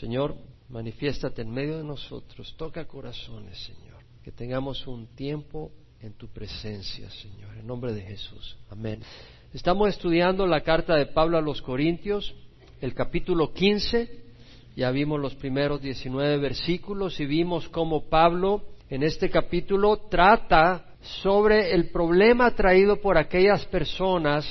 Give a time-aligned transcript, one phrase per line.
[0.00, 0.34] Señor,
[0.70, 7.10] manifiéstate en medio de nosotros, toca corazones, Señor, que tengamos un tiempo en tu presencia,
[7.10, 8.56] Señor, en nombre de Jesús.
[8.70, 9.02] Amén.
[9.52, 12.34] Estamos estudiando la carta de Pablo a los Corintios,
[12.80, 14.24] el capítulo 15.
[14.74, 21.74] Ya vimos los primeros 19 versículos y vimos cómo Pablo en este capítulo trata sobre
[21.74, 24.46] el problema traído por aquellas personas,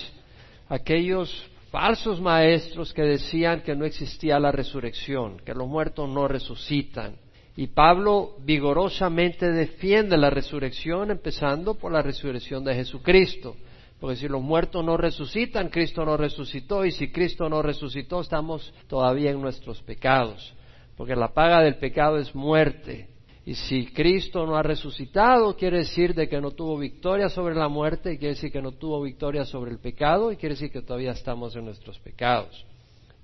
[0.67, 7.15] aquellos falsos maestros que decían que no existía la resurrección, que los muertos no resucitan.
[7.55, 13.55] Y Pablo vigorosamente defiende la resurrección, empezando por la resurrección de Jesucristo.
[13.99, 18.73] Porque si los muertos no resucitan, Cristo no resucitó, y si Cristo no resucitó, estamos
[18.87, 20.53] todavía en nuestros pecados.
[20.95, 23.09] Porque la paga del pecado es muerte.
[23.49, 27.67] Y si Cristo no ha resucitado, quiere decir de que no tuvo victoria sobre la
[27.67, 30.83] muerte, y quiere decir que no tuvo victoria sobre el pecado, y quiere decir que
[30.83, 32.63] todavía estamos en nuestros pecados.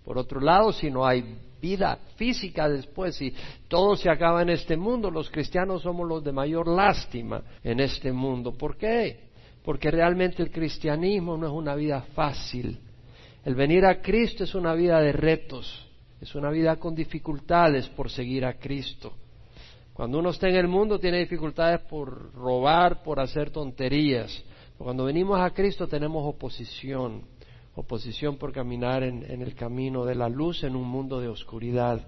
[0.04, 3.36] Por otro lado, si no hay vida física después, si
[3.68, 8.12] todo se acaba en este mundo, los cristianos somos los de mayor lástima en este
[8.12, 8.52] mundo.
[8.52, 9.30] ¿Por qué?
[9.64, 12.80] Porque realmente el cristianismo no es una vida fácil.
[13.44, 15.88] El venir a Cristo es una vida de retos,
[16.20, 19.14] es una vida con dificultades por seguir a Cristo.
[19.96, 24.44] Cuando uno está en el mundo tiene dificultades por robar, por hacer tonterías.
[24.78, 27.22] Cuando venimos a Cristo tenemos oposición,
[27.76, 32.06] oposición por caminar en, el camino de la luz en un mundo de oscuridad.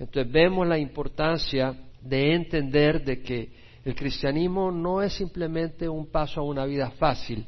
[0.00, 3.52] Entonces vemos la importancia de entender de que
[3.84, 7.46] el cristianismo no es simplemente un paso a una vida fácil,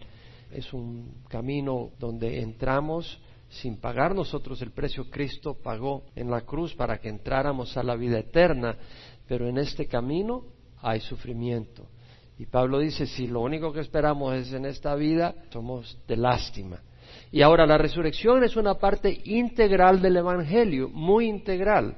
[0.53, 6.75] es un camino donde entramos sin pagar nosotros el precio Cristo pagó en la cruz
[6.75, 8.77] para que entráramos a la vida eterna
[9.27, 10.45] pero en este camino
[10.81, 11.87] hay sufrimiento.
[12.39, 16.81] Y Pablo dice, si lo único que esperamos es en esta vida, somos de lástima.
[17.31, 21.97] Y ahora la resurrección es una parte integral del Evangelio, muy integral.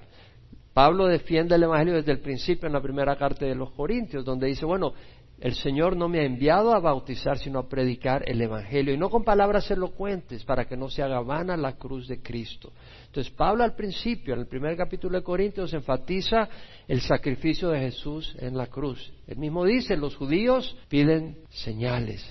[0.74, 4.46] Pablo defiende el Evangelio desde el principio en la primera carta de los Corintios, donde
[4.46, 4.92] dice, bueno,
[5.38, 9.10] el Señor no me ha enviado a bautizar, sino a predicar el Evangelio, y no
[9.10, 12.72] con palabras elocuentes, para que no se haga vana la cruz de Cristo.
[13.06, 16.48] Entonces, Pablo al principio, en el primer capítulo de Corintios, enfatiza
[16.88, 19.12] el sacrificio de Jesús en la cruz.
[19.26, 22.24] Él mismo dice, los judíos piden señales,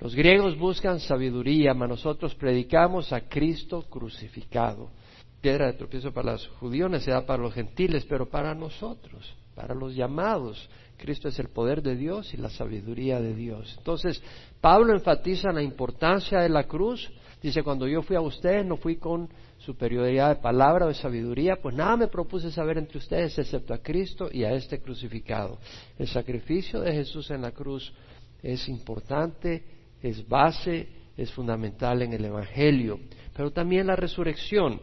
[0.00, 4.90] los griegos buscan sabiduría, mas nosotros predicamos a Cristo crucificado.
[5.40, 9.94] Piedra de tropiezo para los judíos, necesidad para los gentiles, pero para nosotros, para los
[9.94, 10.68] llamados,
[11.04, 13.74] Cristo es el poder de Dios y la sabiduría de Dios.
[13.76, 14.22] Entonces,
[14.58, 17.12] Pablo enfatiza la importancia de la cruz.
[17.42, 19.28] Dice, cuando yo fui a ustedes no fui con
[19.58, 23.82] superioridad de palabra o de sabiduría, pues nada me propuse saber entre ustedes excepto a
[23.82, 25.58] Cristo y a este crucificado.
[25.98, 27.92] El sacrificio de Jesús en la cruz
[28.42, 29.62] es importante,
[30.00, 30.88] es base,
[31.18, 32.98] es fundamental en el Evangelio,
[33.36, 34.80] pero también la resurrección.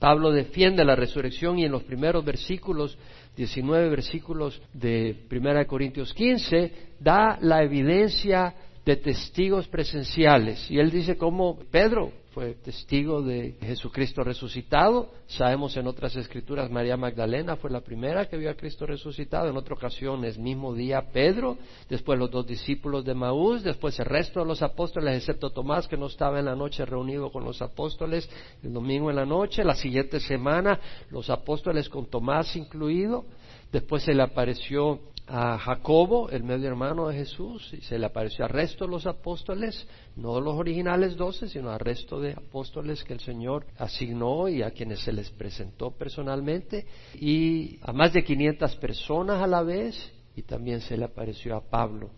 [0.00, 2.96] Pablo defiende la resurrección y en los primeros versículos
[3.36, 10.70] 19 versículos de 1 Corintios 15, da la evidencia de testigos presenciales.
[10.70, 15.08] Y él dice cómo Pedro fue testigo de Jesucristo resucitado.
[15.26, 19.48] Sabemos en otras escrituras María Magdalena fue la primera que vio a Cristo resucitado.
[19.48, 21.56] En otra ocasión es mismo día Pedro,
[21.88, 25.96] después los dos discípulos de Maús, después el resto de los apóstoles, excepto Tomás que
[25.96, 28.28] no estaba en la noche reunido con los apóstoles
[28.64, 29.62] el domingo en la noche.
[29.62, 30.80] La siguiente semana
[31.10, 33.24] los apóstoles con Tomás incluido.
[33.70, 38.44] Después se le apareció a Jacobo, el medio hermano de Jesús, y se le apareció
[38.44, 39.86] al resto de los apóstoles,
[40.16, 44.70] no los originales doce, sino al resto de apóstoles que el Señor asignó y a
[44.72, 50.42] quienes se les presentó personalmente, y a más de 500 personas a la vez, y
[50.42, 52.10] también se le apareció a Pablo,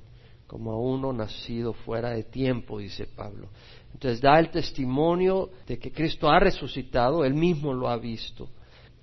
[0.48, 3.48] como a uno nacido fuera de tiempo, dice Pablo.
[3.92, 8.48] Entonces da el testimonio de que Cristo ha resucitado, él mismo lo ha visto.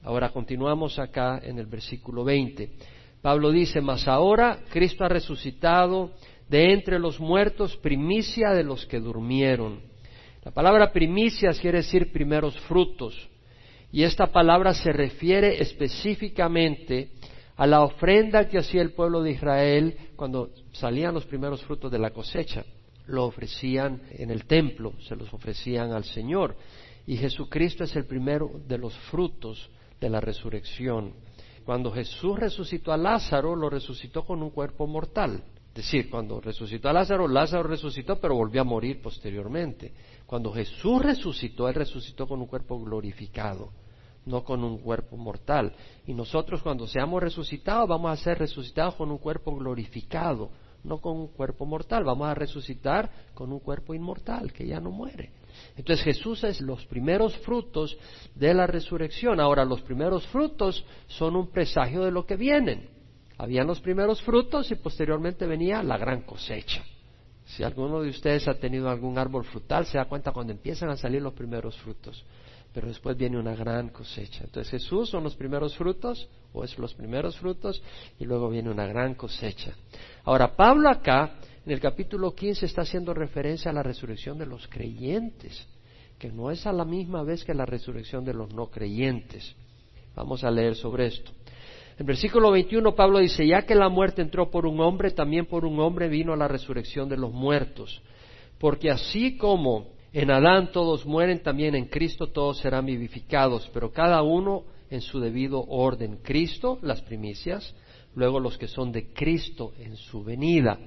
[0.03, 2.69] Ahora continuamos acá en el versículo 20.
[3.23, 6.11] Pablo dice, mas ahora Cristo ha resucitado
[6.50, 9.79] de entre los muertos, primicia de los que durmieron.
[10.44, 13.29] La palabra primicia quiere decir primeros frutos.
[13.94, 17.12] Y esta palabra se refiere específicamente
[17.56, 22.00] a la ofrenda que hacía el pueblo de Israel cuando salían los primeros frutos de
[22.00, 22.65] la cosecha.
[23.06, 26.57] Lo ofrecían en el templo, se los ofrecían al Señor.
[27.07, 29.69] Y Jesucristo es el primero de los frutos
[30.01, 31.13] de la resurrección.
[31.65, 35.44] Cuando Jesús resucitó a Lázaro, lo resucitó con un cuerpo mortal.
[35.69, 39.94] Es decir, cuando resucitó a Lázaro, Lázaro resucitó, pero volvió a morir posteriormente.
[40.25, 43.71] Cuando Jesús resucitó, Él resucitó con un cuerpo glorificado,
[44.25, 45.74] no con un cuerpo mortal.
[46.06, 50.51] Y nosotros cuando seamos resucitados, vamos a ser resucitados con un cuerpo glorificado,
[50.83, 52.04] no con un cuerpo mortal.
[52.04, 55.31] Vamos a resucitar con un cuerpo inmortal, que ya no muere.
[55.75, 57.97] Entonces Jesús es los primeros frutos
[58.35, 59.39] de la resurrección.
[59.39, 62.89] Ahora, los primeros frutos son un presagio de lo que vienen.
[63.38, 66.83] Habían los primeros frutos y posteriormente venía la gran cosecha.
[67.45, 70.97] Si alguno de ustedes ha tenido algún árbol frutal, se da cuenta cuando empiezan a
[70.97, 72.23] salir los primeros frutos.
[72.73, 74.44] Pero después viene una gran cosecha.
[74.45, 77.83] Entonces Jesús son los primeros frutos, o es los primeros frutos,
[78.17, 79.75] y luego viene una gran cosecha.
[80.23, 81.35] Ahora, Pablo acá,
[81.65, 85.65] en el capítulo 15, está haciendo referencia a la resurrección de los creyentes,
[86.19, 89.56] que no es a la misma vez que la resurrección de los no creyentes.
[90.15, 91.31] Vamos a leer sobre esto.
[91.98, 95.63] En versículo 21 Pablo dice, ya que la muerte entró por un hombre, también por
[95.63, 98.01] un hombre vino la resurrección de los muertos.
[98.57, 104.21] Porque así como en Adán todos mueren, también en Cristo todos serán vivificados, pero cada
[104.21, 106.19] uno en su debido orden.
[106.24, 107.74] Cristo, las primicias,
[108.15, 110.77] luego los que son de Cristo en su venida.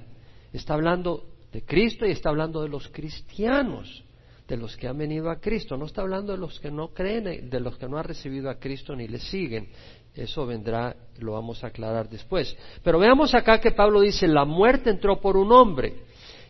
[0.53, 4.03] Está hablando de Cristo y está hablando de los cristianos,
[4.47, 5.77] de los que han venido a Cristo.
[5.77, 8.59] No está hablando de los que no creen, de los que no han recibido a
[8.59, 9.69] Cristo ni le siguen.
[10.13, 12.55] Eso vendrá, lo vamos a aclarar después.
[12.83, 15.93] Pero veamos acá que Pablo dice, la muerte entró por un hombre.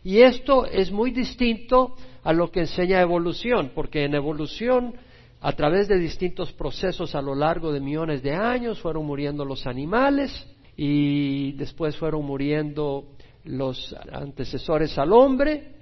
[0.03, 4.93] Y esto es muy distinto a lo que enseña evolución, porque en evolución,
[5.41, 9.67] a través de distintos procesos a lo largo de millones de años, fueron muriendo los
[9.67, 10.31] animales
[10.77, 13.05] y después fueron muriendo
[13.47, 15.75] los antecesores al hombre,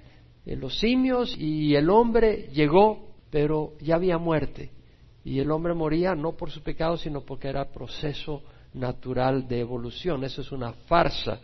[0.44, 4.70] eh, los simios, y el hombre llegó, pero ya había muerte.
[5.24, 8.42] Y el hombre moría no por su pecado, sino porque era proceso
[8.74, 10.22] natural de evolución.
[10.22, 11.40] Eso es una farsa.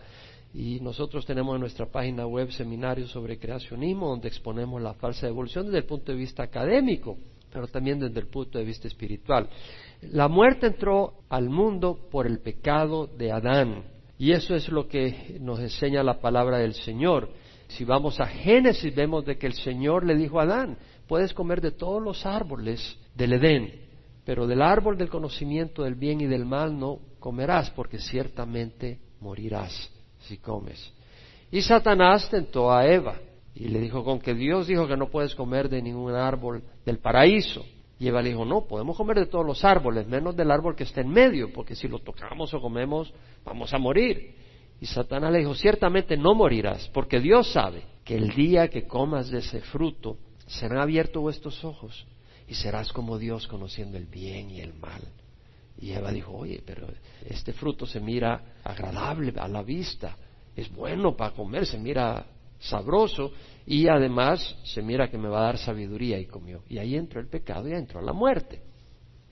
[0.55, 5.67] Y nosotros tenemos en nuestra página web seminarios sobre creacionismo, donde exponemos la falsa evolución
[5.67, 7.17] desde el punto de vista académico,
[7.51, 9.49] pero también desde el punto de vista espiritual.
[10.03, 13.92] La muerte entró al mundo por el pecado de Adán.
[14.23, 17.29] Y eso es lo que nos enseña la palabra del Señor.
[17.67, 20.79] Si vamos a Génesis, vemos de que el Señor le dijo a Adán,
[21.09, 23.81] puedes comer de todos los árboles del Edén,
[24.25, 29.91] pero del árbol del conocimiento del bien y del mal no comerás, porque ciertamente morirás
[30.21, 30.93] si comes.
[31.51, 33.19] Y Satanás tentó a Eva
[33.57, 36.99] y le dijo, con que Dios dijo que no puedes comer de ningún árbol del
[36.99, 37.65] paraíso.
[37.99, 40.85] Y Eva le dijo, no, podemos comer de todos los árboles, menos del árbol que
[40.85, 43.13] está en medio, porque si lo tocamos o comemos,
[43.45, 44.35] vamos a morir.
[44.81, 49.31] Y Satanás le dijo, ciertamente no morirás, porque Dios sabe que el día que comas
[49.31, 50.17] de ese fruto,
[50.47, 52.07] serán abiertos vuestros ojos
[52.49, 55.03] y serás como Dios conociendo el bien y el mal.
[55.81, 56.87] Y Eva dijo, oye, pero
[57.27, 60.17] este fruto se mira agradable a la vista,
[60.55, 62.27] es bueno para comer, se mira
[62.63, 63.33] sabroso
[63.67, 66.63] y además se mira que me va a dar sabiduría y comió.
[66.69, 68.61] Y ahí entró el pecado y entró la muerte.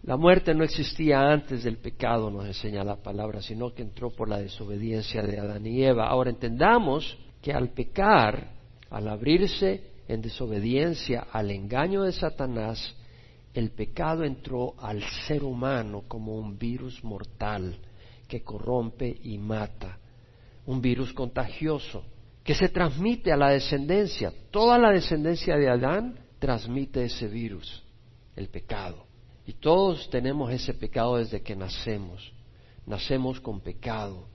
[0.02, 4.28] La muerte no existía antes del pecado, nos enseña la palabra, sino que entró por
[4.28, 6.08] la desobediencia de Adán y Eva.
[6.08, 8.52] Ahora entendamos que al pecar,
[8.88, 12.96] al abrirse en desobediencia al engaño de Satanás,
[13.52, 17.76] el pecado entró al ser humano como un virus mortal
[18.26, 19.98] que corrompe y mata,
[20.66, 22.04] un virus contagioso
[22.44, 24.32] que se transmite a la descendencia.
[24.50, 27.82] Toda la descendencia de Adán transmite ese virus,
[28.36, 29.06] el pecado.
[29.46, 32.32] Y todos tenemos ese pecado desde que nacemos.
[32.86, 34.28] Nacemos con pecado,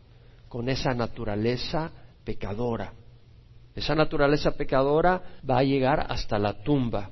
[0.48, 1.92] con esa naturaleza
[2.24, 2.94] pecadora.
[3.76, 7.12] Esa naturaleza pecadora va a llegar hasta la tumba.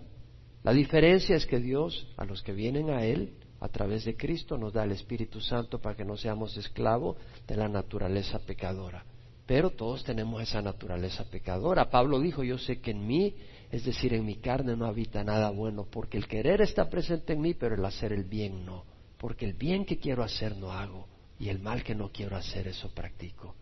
[0.64, 4.58] La diferencia es que Dios, a los que vienen a Él, a través de Cristo,
[4.58, 9.04] nos da el Espíritu Santo para que no seamos esclavos de la naturaleza pecadora.
[9.46, 11.90] Pero todos tenemos esa naturaleza pecadora.
[11.90, 13.36] Pablo dijo, yo sé que en mí,
[13.72, 17.42] es decir, en mi carne no habita nada bueno, porque el querer está presente en
[17.42, 18.86] mí, pero el hacer el bien no.
[19.18, 21.08] Porque el bien que quiero hacer no hago,
[21.40, 23.56] y el mal que no quiero hacer, eso practico.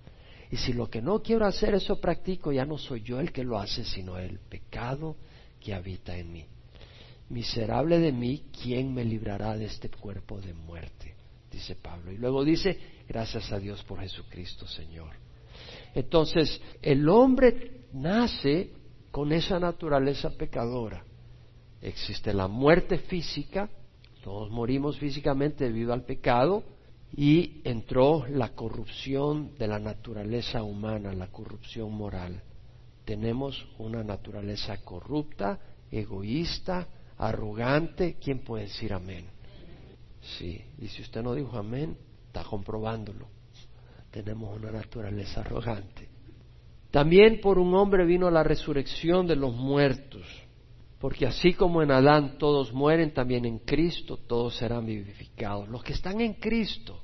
[0.52, 3.44] Y si lo que no quiero hacer, eso practico, ya no soy yo el que
[3.44, 5.16] lo hace, sino el pecado
[5.60, 6.46] que habita en mí.
[7.30, 11.16] Miserable de mí, ¿quién me librará de este cuerpo de muerte?
[11.50, 12.12] Dice Pablo.
[12.12, 15.31] Y luego dice, gracias a Dios por Jesucristo, Señor.
[15.94, 18.72] Entonces, el hombre nace
[19.12, 21.04] con esa naturaleza pecadora.
[21.82, 23.70] Existe la muerte física,
[24.24, 26.64] todos morimos físicamente debido al pecado,
[27.14, 32.42] y entró la corrupción de la naturaleza humana, la corrupción moral.
[33.04, 35.60] Tenemos una naturaleza corrupta,
[35.92, 38.16] egoísta, arrogante.
[38.24, 39.26] ¿Quién puede decir amén?
[40.38, 43.28] Sí, y si usted no dijo amén, está comprobándolo.
[44.12, 46.10] Tenemos una naturaleza arrogante.
[46.92, 50.26] También por un hombre vino la resurrección de los muertos,
[51.00, 55.70] porque así como en Adán todos mueren, también en Cristo todos serán vivificados.
[55.70, 57.02] Los que están en Cristo,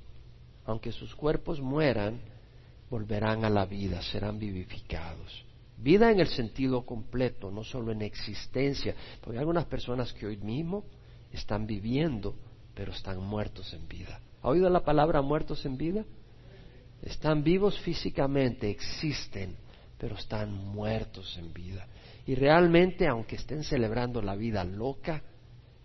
[0.65, 2.19] aunque sus cuerpos mueran,
[2.89, 5.45] volverán a la vida, serán vivificados.
[5.77, 10.37] Vida en el sentido completo, no solo en existencia, porque hay algunas personas que hoy
[10.37, 10.83] mismo
[11.31, 12.35] están viviendo,
[12.73, 14.19] pero están muertos en vida.
[14.41, 16.03] ¿Ha oído la palabra muertos en vida?
[17.01, 19.55] Están vivos físicamente, existen,
[19.97, 21.87] pero están muertos en vida.
[22.25, 25.23] Y realmente, aunque estén celebrando la vida loca,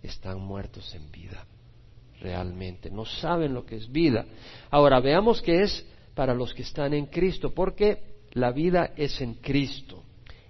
[0.03, 1.47] están muertos en vida.
[2.21, 4.27] Realmente, no saben lo que es vida.
[4.71, 9.35] Ahora, veamos qué es para los que están en Cristo, porque la vida es en
[9.35, 10.03] Cristo.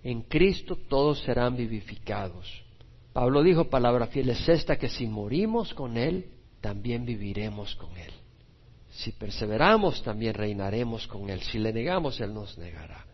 [0.02, 2.62] En Cristo todos serán vivificados.
[3.12, 8.12] Pablo dijo, palabra fiel es esta, que si morimos con Él, también viviremos con Él.
[8.93, 11.41] Si perseveramos, también reinaremos con Él.
[11.41, 13.05] Si le negamos, Él nos negará.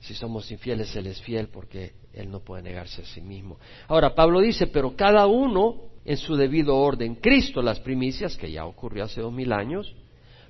[0.00, 3.58] Si somos infieles, Él es fiel porque Él no puede negarse a sí mismo.
[3.88, 7.16] Ahora, Pablo dice, pero cada uno en su debido orden.
[7.16, 9.94] Cristo las primicias, que ya ocurrió hace dos mil años.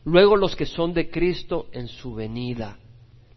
[0.05, 2.79] Luego los que son de Cristo en su venida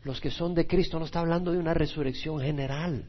[0.08, 3.06] los que son de Cristo, no está hablando de una resurrección general.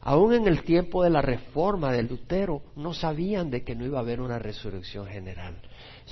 [0.00, 3.98] Aún en el tiempo de la reforma de Lutero no sabían de que no iba
[3.98, 5.60] a haber una resurrección general.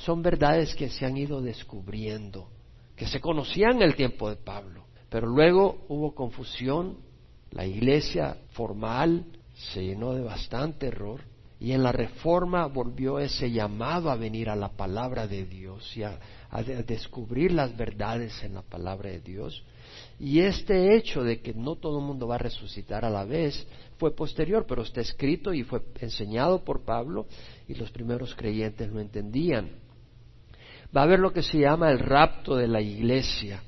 [0.04, 2.48] Son verdades que se han ido descubriendo,
[2.94, 4.84] que se conocían en el tiempo de Pablo.
[5.08, 6.98] Pero luego hubo confusión,
[7.50, 9.24] la iglesia formal
[9.54, 11.20] se llenó de bastante error
[11.58, 16.02] y en la reforma volvió ese llamado a venir a la palabra de Dios y
[16.02, 16.18] a,
[16.50, 19.64] a descubrir las verdades en la palabra de Dios.
[20.18, 23.66] Y este hecho de que no todo el mundo va a resucitar a la vez
[23.98, 27.26] fue posterior, pero está escrito y fue enseñado por Pablo
[27.66, 29.85] y los primeros creyentes lo entendían.
[30.94, 33.62] Va a haber lo que se llama el rapto de la iglesia.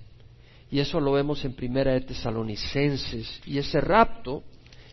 [0.70, 3.40] Y eso lo vemos en Primera de Tesalonicenses.
[3.46, 4.42] Y ese rapto,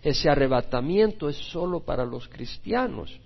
[0.01, 3.19] ese arrebatamiento es solo para los cristianos.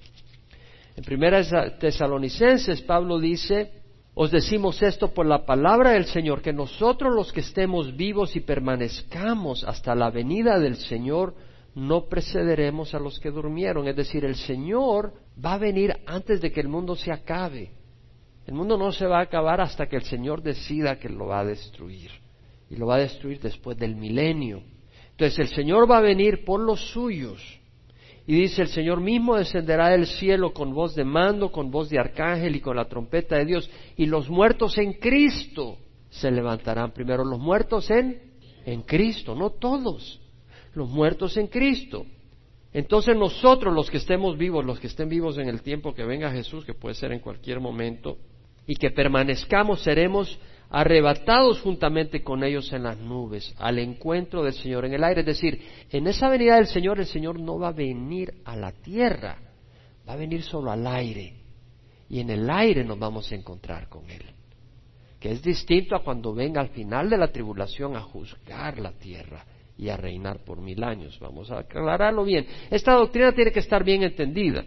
[0.95, 3.71] En Primera de Tesalonicenses Pablo dice,
[4.15, 8.41] os decimos esto por la palabra del Señor, que nosotros los que estemos vivos y
[8.41, 11.35] permanezcamos hasta la venida del Señor,
[11.75, 13.87] no precederemos a los que durmieron.
[13.87, 15.13] Es decir, el Señor
[15.43, 17.71] va a venir antes de que el mundo se acabe.
[18.49, 21.41] El mundo no se va a acabar hasta que el Señor decida que lo va
[21.41, 22.09] a destruir.
[22.67, 24.63] Y lo va a destruir después del milenio.
[25.11, 27.39] Entonces el Señor va a venir por los suyos
[28.25, 31.99] y dice, el Señor mismo descenderá del cielo con voz de mando, con voz de
[31.99, 33.69] arcángel y con la trompeta de Dios.
[33.97, 35.77] Y los muertos en Cristo
[36.09, 37.23] se levantarán primero.
[37.23, 38.33] Los muertos en,
[38.65, 40.19] en Cristo, no todos.
[40.73, 42.03] Los muertos en Cristo.
[42.73, 46.31] Entonces nosotros, los que estemos vivos, los que estén vivos en el tiempo que venga
[46.31, 48.17] Jesús, que puede ser en cualquier momento,
[48.69, 54.85] y que permanezcamos, seremos arrebatados juntamente con ellos en las nubes, al encuentro del Señor
[54.85, 55.21] en el aire.
[55.21, 55.59] Es decir,
[55.89, 59.39] en esa venida del Señor el Señor no va a venir a la tierra,
[60.07, 61.33] va a venir solo al aire.
[62.11, 64.21] Y en el aire nos vamos a encontrar con Él.
[65.19, 69.45] Que es distinto a cuando venga al final de la tribulación a juzgar la tierra
[69.79, 71.17] y a reinar por mil años.
[71.19, 72.45] Vamos a aclararlo bien.
[72.69, 74.63] Esta doctrina tiene que estar bien entendida.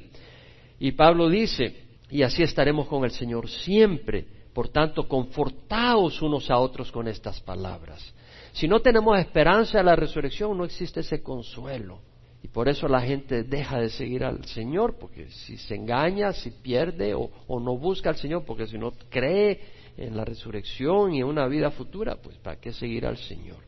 [0.81, 6.59] Y Pablo dice, y así estaremos con el Señor siempre por tanto, confortaos unos a
[6.59, 8.15] otros con estas palabras.
[8.53, 12.01] Si no tenemos esperanza de la resurrección, no existe ese consuelo.
[12.43, 16.51] Y por eso la gente deja de seguir al Señor, porque si se engaña, si
[16.51, 19.61] pierde o, no busca al Señor, porque si no cree
[19.97, 23.59] en la resurrección y en una vida futura, pues ¿para qué seguir al Señor?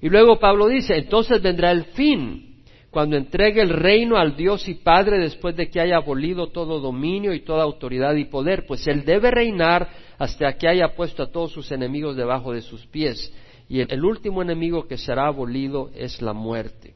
[0.00, 2.47] Y luego Pablo dice, entonces vendrá el fin,
[2.90, 7.34] cuando entregue el reino al Dios y Padre después de que haya abolido todo dominio
[7.34, 11.52] y toda autoridad y poder, pues Él debe reinar hasta que haya puesto a todos
[11.52, 13.32] sus enemigos debajo de sus pies.
[13.68, 16.94] Y el, último enemigo que será abolido es la muerte.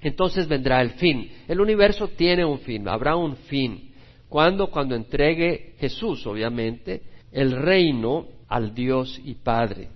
[0.00, 1.28] Entonces vendrá el fin.
[1.48, 3.90] El universo tiene un fin, habrá un fin.
[4.28, 4.68] ¿Cuándo?
[4.70, 9.88] Cuando entregue Jesús, obviamente, el reino al Dios y Padre.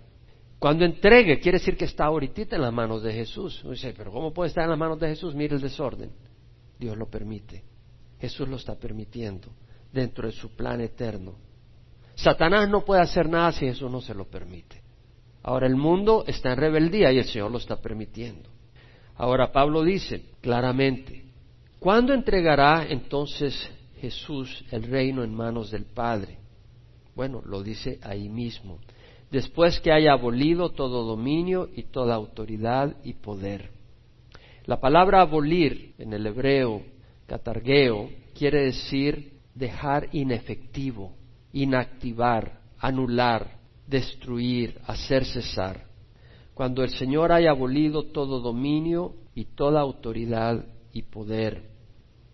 [0.58, 3.62] Cuando entregue, quiere decir que está ahorita en las manos de Jesús.
[3.68, 5.34] dice, pero ¿cómo puede estar en las manos de Jesús?
[5.34, 6.10] Mire el desorden.
[6.78, 7.62] Dios lo permite.
[8.20, 9.48] Jesús lo está permitiendo
[9.92, 11.36] dentro de su plan eterno.
[12.16, 14.82] Satanás no puede hacer nada si Jesús no se lo permite.
[15.44, 18.50] Ahora el mundo está en rebeldía y el Señor lo está permitiendo.
[19.14, 21.24] Ahora Pablo dice claramente,
[21.78, 26.38] ¿cuándo entregará entonces Jesús el reino en manos del Padre?
[27.14, 28.80] Bueno, lo dice ahí mismo
[29.30, 33.70] después que haya abolido todo dominio y toda autoridad y poder.
[34.64, 36.82] La palabra abolir en el hebreo,
[37.26, 41.14] catargueo, quiere decir dejar inefectivo,
[41.52, 45.86] inactivar, anular, destruir, hacer cesar.
[46.54, 51.70] Cuando el Señor haya abolido todo dominio y toda autoridad y poder.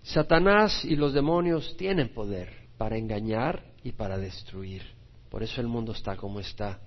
[0.02, 4.93] Satanás y los demonios tienen poder para engañar y para destruir.
[5.34, 6.78] Por eso el mundo está como está.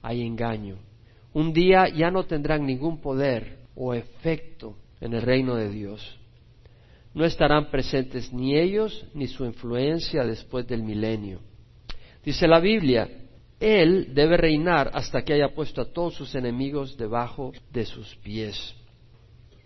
[0.00, 0.76] Hay engaño.
[1.32, 6.16] un día ya no tendrán ningún poder o efecto en el reino de Dios.
[7.14, 11.40] No estarán presentes ni ellos ni su influencia después del milenio.
[12.24, 13.10] Dice la Biblia,
[13.58, 18.72] Él debe reinar hasta que haya puesto a todos sus enemigos debajo de sus pies.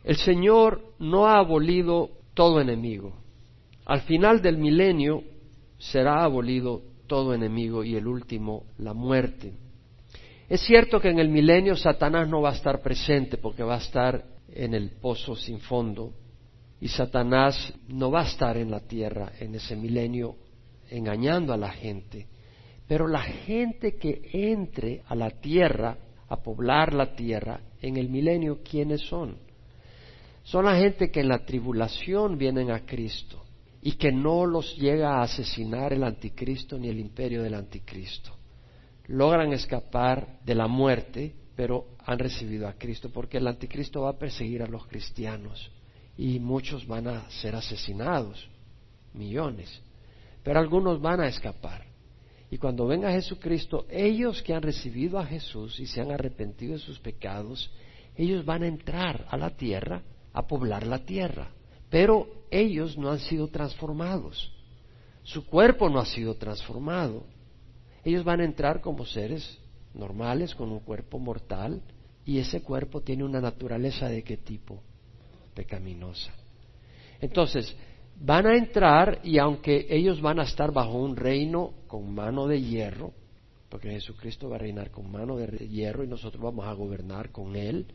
[0.02, 3.12] El Señor no ha abolido todo enemigo.
[3.84, 5.24] Al final del milenio
[5.76, 9.52] será abolido todo enemigo y el último, la muerte.
[10.48, 13.78] Es cierto que en el milenio Satanás no va a estar presente porque va a
[13.78, 16.12] estar en el pozo sin fondo
[16.80, 20.36] y Satanás no va a estar en la tierra en ese milenio
[20.88, 22.28] engañando a la gente.
[22.86, 25.98] Pero la gente que entre a la tierra,
[26.28, 29.36] a poblar la tierra, en el milenio, ¿quiénes son?
[30.44, 33.39] Son la gente que en la tribulación vienen a Cristo
[33.82, 38.30] y que no los llega a asesinar el anticristo ni el imperio del anticristo.
[39.06, 44.18] Logran escapar de la muerte, pero han recibido a Cristo, porque el anticristo va a
[44.18, 45.70] perseguir a los cristianos
[46.16, 48.48] y muchos van a ser asesinados,
[49.14, 49.82] millones,
[50.42, 51.84] pero algunos van a escapar.
[52.50, 56.80] Y cuando venga Jesucristo, ellos que han recibido a Jesús y se han arrepentido de
[56.80, 57.70] sus pecados,
[58.16, 61.48] ellos van a entrar a la tierra, a poblar la tierra.
[61.90, 64.52] Pero ellos no han sido transformados.
[65.22, 67.24] Su cuerpo no ha sido transformado.
[68.04, 69.58] Ellos van a entrar como seres
[69.92, 71.82] normales, con un cuerpo mortal,
[72.24, 74.80] y ese cuerpo tiene una naturaleza de qué tipo?
[75.54, 76.32] Pecaminosa.
[77.20, 77.76] Entonces,
[78.20, 82.62] van a entrar y aunque ellos van a estar bajo un reino con mano de
[82.62, 83.12] hierro,
[83.68, 87.56] porque Jesucristo va a reinar con mano de hierro y nosotros vamos a gobernar con
[87.56, 87.86] Él,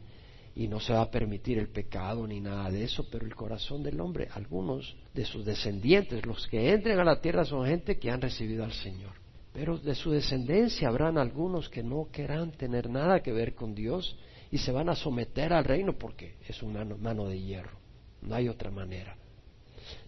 [0.55, 3.83] y no se va a permitir el pecado ni nada de eso, pero el corazón
[3.83, 8.09] del hombre, algunos de sus descendientes, los que entren a la tierra son gente que
[8.09, 9.12] han recibido al Señor.
[9.51, 14.17] Pero de su descendencia habrán algunos que no querrán tener nada que ver con Dios
[14.50, 17.77] y se van a someter al reino porque es una mano de hierro.
[18.21, 19.15] No hay otra manera.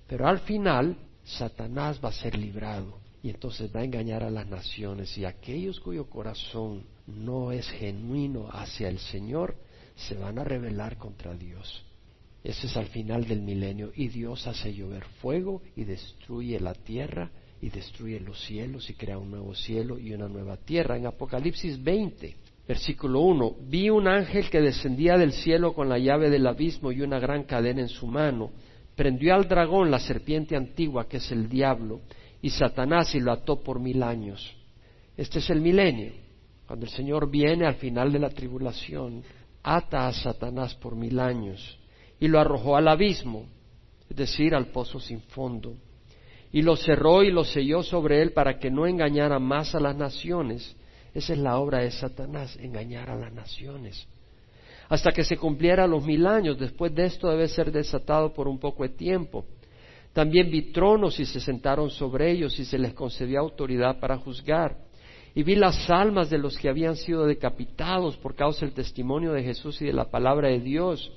[0.08, 4.48] Pero al final, Satanás va a ser librado y entonces va a engañar a las
[4.48, 9.56] naciones y aquellos cuyo corazón no es genuino hacia el Señor,
[9.98, 11.84] se van a rebelar contra Dios.
[12.44, 17.30] Ese es al final del milenio y Dios hace llover fuego y destruye la tierra
[17.62, 20.96] y destruye los cielos y crea un nuevo cielo y una nueva tierra.
[20.96, 22.36] En Apocalipsis 20,
[22.68, 27.02] versículo 1, vi un ángel que descendía del cielo con la llave del abismo y
[27.02, 28.52] una gran cadena en su mano.
[28.96, 32.02] Prendió al dragón, la serpiente antigua, que es el diablo,
[32.42, 34.56] y Satanás y lo ató por mil años.
[35.18, 36.14] Este es el milenio,
[36.68, 39.24] cuando el Señor viene al final de la tribulación
[39.68, 41.78] ata a Satanás por mil años
[42.20, 43.46] y lo arrojó al abismo,
[44.10, 45.76] es decir, al pozo sin fondo,
[46.54, 49.96] y lo cerró y lo selló sobre él para que no engañara más a las
[49.96, 50.76] naciones.
[51.14, 54.08] Esa es la obra de Satanás, engañar a las naciones.
[54.88, 58.60] Hasta que se cumpliera los mil años, después de esto debe ser desatado por un
[58.60, 59.46] poco de tiempo.
[60.14, 64.87] También vi tronos y se sentaron sobre ellos y se les concedió autoridad para juzgar
[65.36, 69.44] y vi las almas de los que habían sido decapitados por causa del testimonio de
[69.44, 71.12] Jesús y de la palabra de Dios,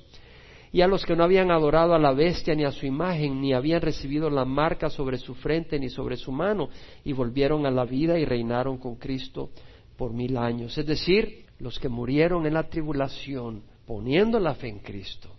[0.73, 3.53] y a los que no habían adorado a la bestia ni a su imagen, ni
[3.53, 6.69] habían recibido la marca sobre su frente ni sobre su mano,
[7.03, 9.49] y volvieron a la vida y reinaron con Cristo
[9.97, 10.77] por mil años.
[10.77, 15.29] Es decir, los que murieron en la tribulación poniendo la fe en Cristo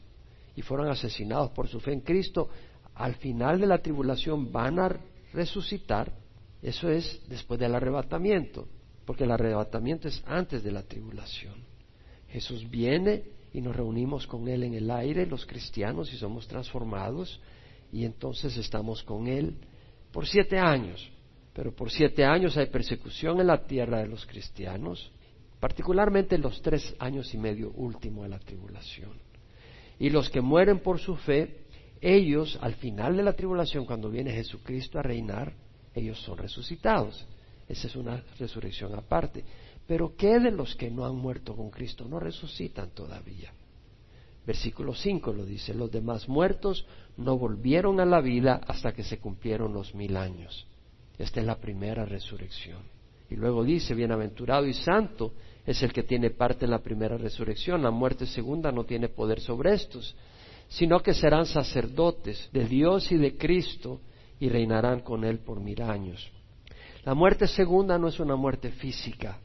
[0.54, 2.48] y fueron asesinados por su fe en Cristo,
[2.94, 4.96] al final de la tribulación van a
[5.32, 6.12] resucitar
[6.62, 8.68] eso es después del arrebatamiento,
[9.04, 11.54] porque el arrebatamiento es antes de la tribulación.
[12.28, 17.40] Jesús viene y nos reunimos con Él en el aire, los cristianos, y somos transformados,
[17.92, 19.56] y entonces estamos con Él
[20.12, 21.10] por siete años.
[21.52, 25.10] Pero por siete años hay persecución en la tierra de los cristianos,
[25.60, 29.12] particularmente los tres años y medio último de la tribulación.
[29.98, 31.64] Y los que mueren por su fe,
[32.00, 35.54] ellos al final de la tribulación, cuando viene Jesucristo a reinar,
[35.94, 37.26] ellos son resucitados.
[37.68, 39.44] Esa es una resurrección aparte.
[39.86, 42.06] Pero ¿qué de los que no han muerto con Cristo?
[42.08, 43.52] No resucitan todavía.
[44.46, 46.84] Versículo 5 lo dice, los demás muertos
[47.16, 50.66] no volvieron a la vida hasta que se cumplieron los mil años.
[51.18, 52.80] Esta es la primera resurrección.
[53.30, 55.32] Y luego dice, bienaventurado y santo
[55.64, 57.82] es el que tiene parte en la primera resurrección.
[57.82, 60.14] La muerte segunda no tiene poder sobre estos,
[60.68, 64.00] sino que serán sacerdotes de Dios y de Cristo
[64.42, 66.28] y reinarán con él por mil años.
[67.04, 69.38] La muerte segunda no es una muerte física,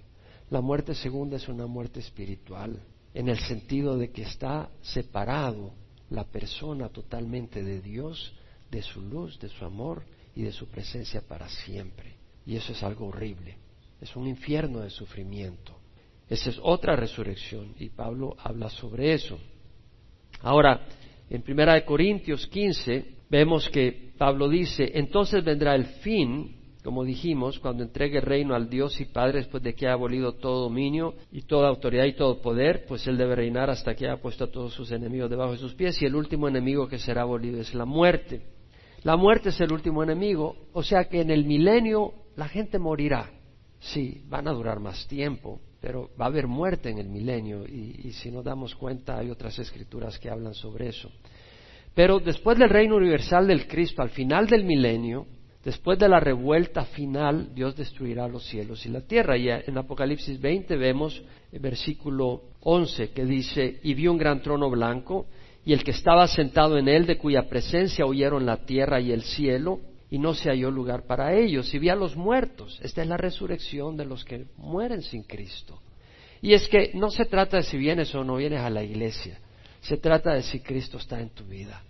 [0.50, 2.82] la muerte segunda es una muerte espiritual,
[3.14, 5.72] en el sentido de que está separado
[6.10, 8.34] la persona totalmente de Dios,
[8.72, 12.16] de su luz, de su amor y de su presencia para siempre.
[12.48, 13.56] Y eso es algo horrible,
[14.02, 15.78] es un infierno de sufrimiento.
[16.28, 19.38] Esa es otra resurrección y Pablo habla sobre eso.
[20.42, 20.88] Ahora,
[21.30, 27.60] en Primera de Corintios 15 vemos que Pablo dice, entonces vendrá el fin, como dijimos,
[27.60, 31.16] cuando entregue el reino al Dios y Padre después de que haya abolido todo dominio
[31.32, 34.52] y toda autoridad y todo poder, pues él debe reinar hasta que haya puesto a
[34.52, 37.74] todos sus enemigos debajo de sus pies y el último enemigo que será abolido es
[37.74, 38.42] la muerte.
[39.04, 43.30] La muerte es el último enemigo, o sea que en el milenio la gente morirá.
[43.80, 48.12] Sí, van a durar más tiempo, pero va a haber muerte en el milenio y,
[48.14, 51.12] si nos damos cuenta hay otras escrituras que hablan sobre eso.
[51.98, 55.26] Pero después del reino universal del Cristo, al final del milenio,
[55.66, 59.36] después de la revuelta final, Dios destruirá los cielos y la tierra.
[59.36, 61.20] Y en Apocalipsis 20 vemos
[61.52, 65.26] el versículo 11 que dice, y vio un gran trono blanco,
[65.66, 69.24] y el que estaba sentado en él, de cuya presencia huyeron la tierra y el
[69.24, 69.80] cielo,
[70.12, 71.74] y no se halló lugar para ellos.
[71.74, 72.80] Y vi a los muertos.
[72.84, 75.82] Esta es la resurrección de los que mueren sin Cristo.
[76.44, 79.40] Y es que no se trata de si vienes o no vienes a la iglesia,
[79.82, 81.84] se trata de si Cristo está en tu vida.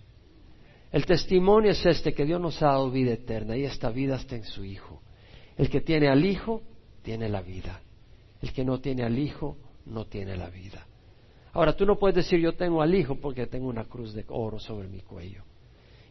[0.90, 4.36] El testimonio es este, que Dios nos ha dado vida eterna y esta vida está
[4.36, 5.02] en su Hijo.
[5.56, 6.62] El que tiene al Hijo,
[7.02, 7.82] tiene la vida.
[8.40, 10.86] El que no tiene al Hijo, no tiene la vida.
[11.52, 14.58] Ahora, tú no puedes decir yo tengo al Hijo porque tengo una cruz de oro
[14.58, 15.42] sobre mi cuello.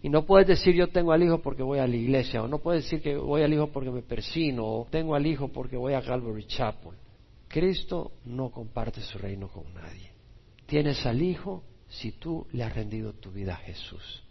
[0.02, 2.60] Y no puedes decir yo tengo al hijo porque voy a la iglesia, o no
[2.60, 5.94] puedes decir que voy al hijo porque me persino, o tengo al hijo porque voy
[5.94, 6.92] a Calvary Chapel.
[7.48, 10.12] Cristo no comparte su reino con nadie.
[10.68, 14.24] Tienes al hijo si tú le has rendido tu vida a Jesús.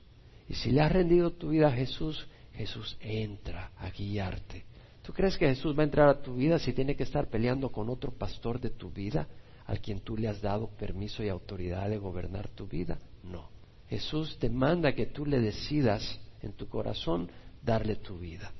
[0.48, 4.64] Y si le has rendido tu vida a Jesús, Jesús entra a guiarte.
[5.02, 7.70] ¿Tú crees que Jesús va a entrar a tu vida si tiene que estar peleando
[7.70, 9.26] con otro pastor de tu vida,
[9.64, 12.98] al quien tú le has dado permiso y autoridad de gobernar tu vida?
[13.22, 13.48] No.
[13.88, 17.30] Jesús demanda que tú le decidas en tu corazón
[17.62, 18.52] darle tu vida.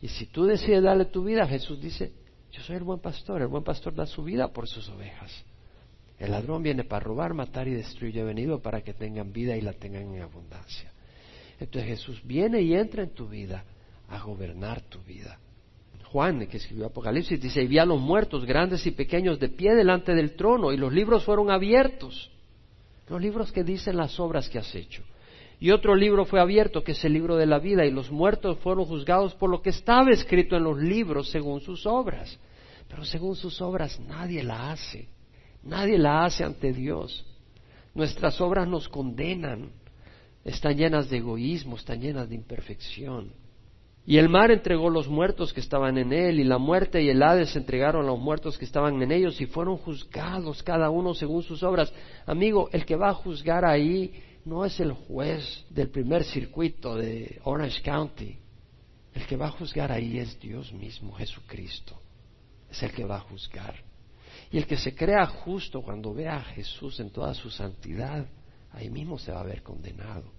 [0.00, 2.12] Y si tú decides darle tu vida, Jesús dice,
[2.52, 5.32] yo soy el buen pastor, el buen pastor da su vida por sus ovejas.
[6.18, 8.14] El ladrón viene para robar, matar y destruir.
[8.14, 10.92] Yo he venido para que tengan vida y la tengan en abundancia.
[11.58, 13.64] Entonces Jesús viene y entra en tu vida
[14.08, 15.38] a gobernar tu vida.
[16.04, 19.74] Juan, que escribió Apocalipsis, dice, y vi a los muertos, grandes y pequeños, de pie
[19.74, 22.30] delante del trono, y los libros fueron abiertos
[23.08, 25.02] los libros que dicen las obras que has hecho.
[25.60, 28.58] Y otro libro fue abierto, que es el libro de la vida, y los muertos
[28.58, 32.38] fueron juzgados por lo que estaba escrito en los libros según sus obras.
[32.88, 35.08] Pero según sus obras nadie la hace.
[35.64, 37.24] Nadie la hace ante Dios.
[37.94, 39.72] Nuestras obras nos condenan.
[40.44, 43.32] Están llenas de egoísmo, están llenas de imperfección.
[44.06, 47.22] Y el mar entregó los muertos que estaban en él, y la muerte y el
[47.22, 51.42] Hades entregaron a los muertos que estaban en ellos, y fueron juzgados cada uno según
[51.42, 51.90] sus obras.
[52.26, 54.12] Amigo, el que va a juzgar ahí
[54.44, 58.36] no es el juez del primer circuito de Orange County.
[59.14, 61.98] El que va a juzgar ahí es Dios mismo, Jesucristo.
[62.70, 63.93] Es el que va a juzgar.
[64.54, 68.24] Y el que se crea justo cuando vea a Jesús en toda su santidad,
[68.72, 70.30] ahí mismo se va a ver condenado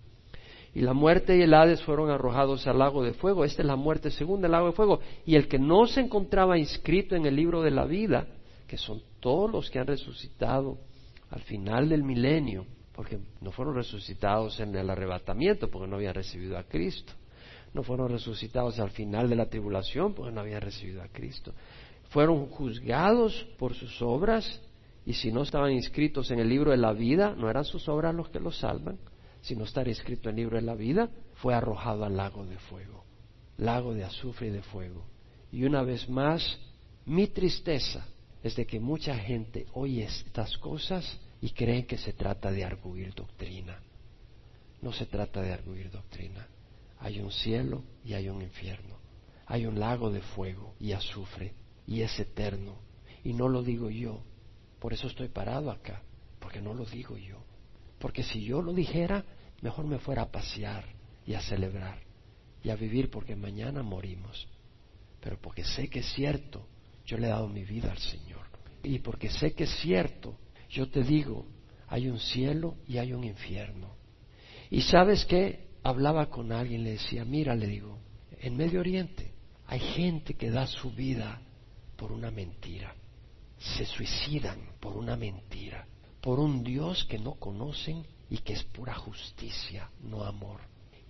[0.76, 3.46] y la muerte y el Hades fueron arrojados al lago de fuego.
[3.46, 5.00] Esta es la muerte segunda, el lago de fuego.
[5.26, 8.28] Y el que no se encontraba inscrito en el libro de la vida,
[8.68, 10.78] que son todos los que han resucitado
[11.30, 16.58] al final del milenio, porque no fueron resucitados en el arrebatamiento, porque no habían recibido
[16.58, 17.14] a Cristo.
[17.74, 21.54] No fueron resucitados al final de la tribulación, porque no habían recibido a Cristo.
[22.10, 24.62] Fueron juzgados por sus obras,
[25.06, 28.16] y si no estaban inscritos en el libro de la vida, no eran sus obras
[28.16, 28.98] los que los salvan
[29.54, 33.04] no estar escrito en el libro de la vida, fue arrojado al lago de fuego,
[33.58, 35.06] lago de azufre y de fuego.
[35.52, 36.58] Y una vez más,
[37.06, 38.08] mi tristeza
[38.42, 43.14] es de que mucha gente oye estas cosas y creen que se trata de arguir
[43.14, 43.80] doctrina.
[44.82, 46.48] No se trata de arguir doctrina.
[47.00, 48.96] Hay un cielo y hay un infierno.
[49.46, 51.54] Hay un lago de fuego y azufre
[51.88, 52.80] y es eterno.
[53.24, 54.22] Y no lo digo yo.
[54.80, 56.04] Por eso estoy parado acá,
[56.40, 57.44] porque no lo digo yo.
[58.00, 59.26] Porque si yo lo dijera,
[59.62, 60.86] mejor me fuera a pasear
[61.26, 62.06] y a celebrar
[62.66, 64.48] y a vivir porque mañana morimos.
[65.22, 66.68] Pero porque sé que es cierto,
[67.06, 68.42] yo le he dado mi vida al Señor.
[68.82, 70.36] Y porque sé que es cierto,
[70.70, 71.46] yo te digo,
[71.88, 73.96] hay un cielo y hay un infierno.
[74.72, 75.68] Y sabes qué?
[75.84, 78.00] Hablaba con alguien, le decía, mira, le digo,
[78.40, 79.32] en Medio Oriente
[79.68, 81.42] hay gente que da su vida
[81.96, 82.96] por una mentira.
[83.58, 85.88] Se suicidan por una mentira,
[86.22, 90.62] por un Dios que no conocen y que es pura justicia, no amor.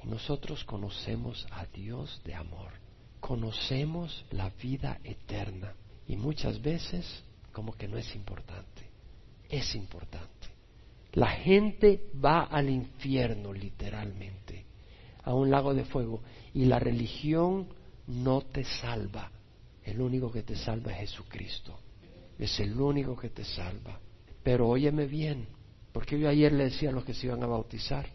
[0.03, 2.71] Y nosotros conocemos a Dios de amor,
[3.19, 5.73] conocemos la vida eterna
[6.07, 8.89] y muchas veces como que no es importante,
[9.49, 10.49] es importante.
[11.13, 14.65] La gente va al infierno literalmente,
[15.23, 16.21] a un lago de fuego,
[16.53, 17.69] y la religión
[18.07, 19.31] no te salva.
[19.85, 21.79] El único que te salva es Jesucristo.
[22.37, 23.99] es el único que te salva.
[24.43, 25.47] Pero óyeme bien,
[25.93, 28.05] porque yo ayer le decía a los que se iban a bautizar,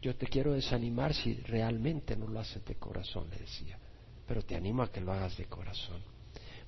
[0.00, 3.78] yo te quiero desanimar si realmente no lo haces de corazón, le decía,
[4.26, 6.02] pero te animo a que lo hagas de corazón.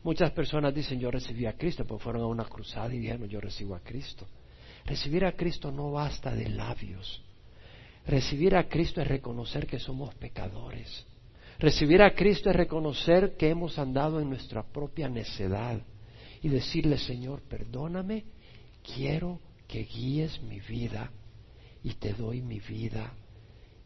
[0.05, 3.41] Muchas personas dicen yo recibí a Cristo, pues fueron a una cruzada y dijeron yo
[3.41, 4.27] recibo a Cristo.
[4.85, 7.23] Recibir a Cristo no basta de labios.
[8.07, 11.07] Recibir a Cristo es reconocer que somos pecadores.
[11.59, 15.81] Recibir a Cristo es reconocer que hemos andado en nuestra propia necedad
[16.43, 18.25] y decirle, Señor, perdóname,
[18.83, 21.11] quiero que guíes mi vida
[21.83, 23.13] y te doy mi vida.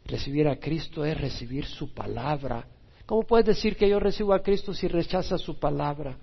[0.05, 2.65] Recibir a Cristo es recibir su palabra
[3.09, 6.15] ¿Cómo puedes decir que yo recibo a Cristo si rechazas su palabra?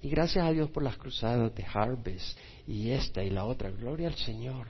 [0.00, 3.72] Y gracias a Dios por las cruzadas de Harvest y esta y la otra.
[3.72, 4.68] Gloria al Señor.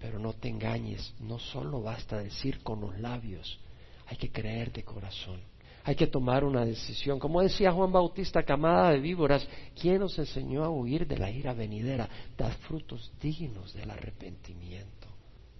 [0.00, 3.60] Pero no te engañes, no solo basta decir con los labios,
[4.08, 5.40] hay que creer de corazón.
[5.84, 7.18] Hay que tomar una decisión.
[7.18, 9.48] Como decía Juan Bautista, camada de víboras,
[9.80, 12.08] ¿quién nos enseñó a huir de la ira venidera?
[12.36, 15.06] Dad frutos dignos del arrepentimiento.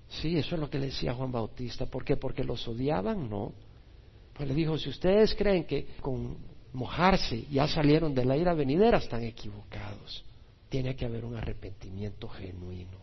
[0.08, 1.86] Sí, eso es lo que le decía Juan Bautista.
[1.86, 2.16] ¿Por qué?
[2.16, 3.52] Porque los odiaban, no
[4.38, 6.36] pues le dijo, si ustedes creen que con
[6.72, 10.24] mojarse ya salieron de la ira venidera, están equivocados.
[10.68, 12.98] Tiene que haber un arrepentimiento genuino.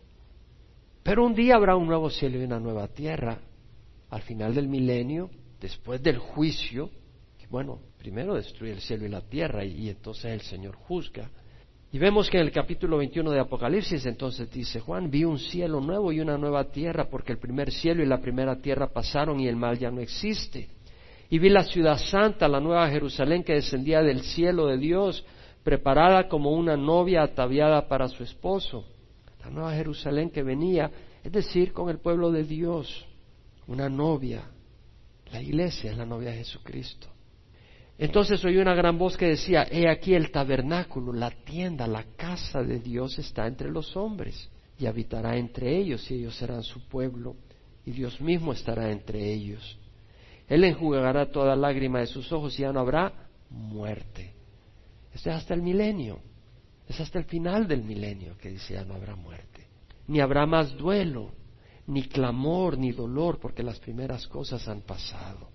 [1.02, 3.38] Pero un día habrá un nuevo cielo y una nueva tierra.
[4.10, 6.90] Al final del milenio, después del juicio,
[7.50, 11.30] bueno, primero destruye el cielo y la tierra y, entonces el Señor juzga.
[11.92, 15.80] Y vemos que en el capítulo 21 de Apocalipsis entonces dice Juan, vi un cielo
[15.80, 19.46] nuevo y una nueva tierra porque el primer cielo y la primera tierra pasaron y
[19.46, 20.68] el mal ya no existe.
[21.30, 25.24] Y vi la ciudad santa, la nueva Jerusalén que descendía del cielo de Dios,
[25.62, 28.84] preparada como una novia ataviada para su esposo.
[29.44, 30.90] La nueva Jerusalén que venía,
[31.22, 33.06] es decir, con el pueblo de Dios,
[33.66, 34.42] una novia.
[35.32, 37.08] La iglesia es la novia de Jesucristo.
[37.98, 42.62] Entonces oí una gran voz que decía, he aquí el tabernáculo, la tienda, la casa
[42.62, 47.36] de Dios está entre los hombres y habitará entre ellos y ellos serán su pueblo
[47.86, 49.78] y Dios mismo estará entre ellos
[50.48, 53.12] él enjugará toda lágrima de sus ojos y ya no habrá
[53.50, 54.32] muerte.
[55.12, 56.20] Esto es hasta el milenio.
[56.88, 59.66] Es hasta el final del milenio que dice ya no habrá muerte.
[60.06, 61.32] Ni habrá más duelo,
[61.86, 65.48] ni clamor, ni dolor, porque las primeras cosas han pasado.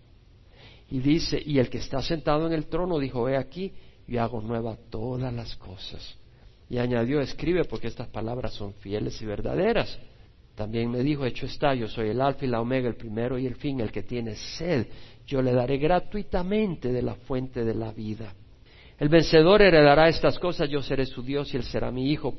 [0.89, 3.73] Y dice, y el que está sentado en el trono dijo, he aquí,
[4.07, 6.17] yo hago nueva todas las cosas.
[6.69, 9.99] Y añadió, escribe porque estas palabras son fieles y verdaderas.
[10.55, 13.47] También me dijo, hecho está, yo soy el alfa y la omega, el primero y
[13.47, 14.87] el fin, el que tiene sed,
[15.25, 18.33] yo le daré gratuitamente de la fuente de la vida.
[18.99, 22.35] El vencedor heredará estas cosas, yo seré su Dios y él será mi hijo.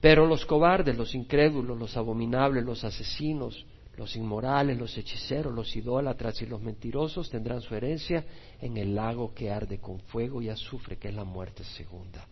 [0.00, 6.40] Pero los cobardes, los incrédulos, los abominables, los asesinos, los inmorales, los hechiceros, los idólatras
[6.40, 8.24] y los mentirosos tendrán su herencia
[8.60, 12.26] en el lago que arde con fuego y azufre, que es la muerte segunda.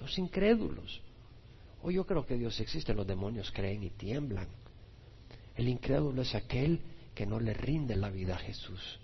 [0.00, 1.00] Los incrédulos,
[1.82, 4.48] o yo creo que Dios existe, los demonios creen y tiemblan.
[5.54, 6.80] El incrédulo es aquel
[7.14, 8.98] que no le rinde la vida a Jesús,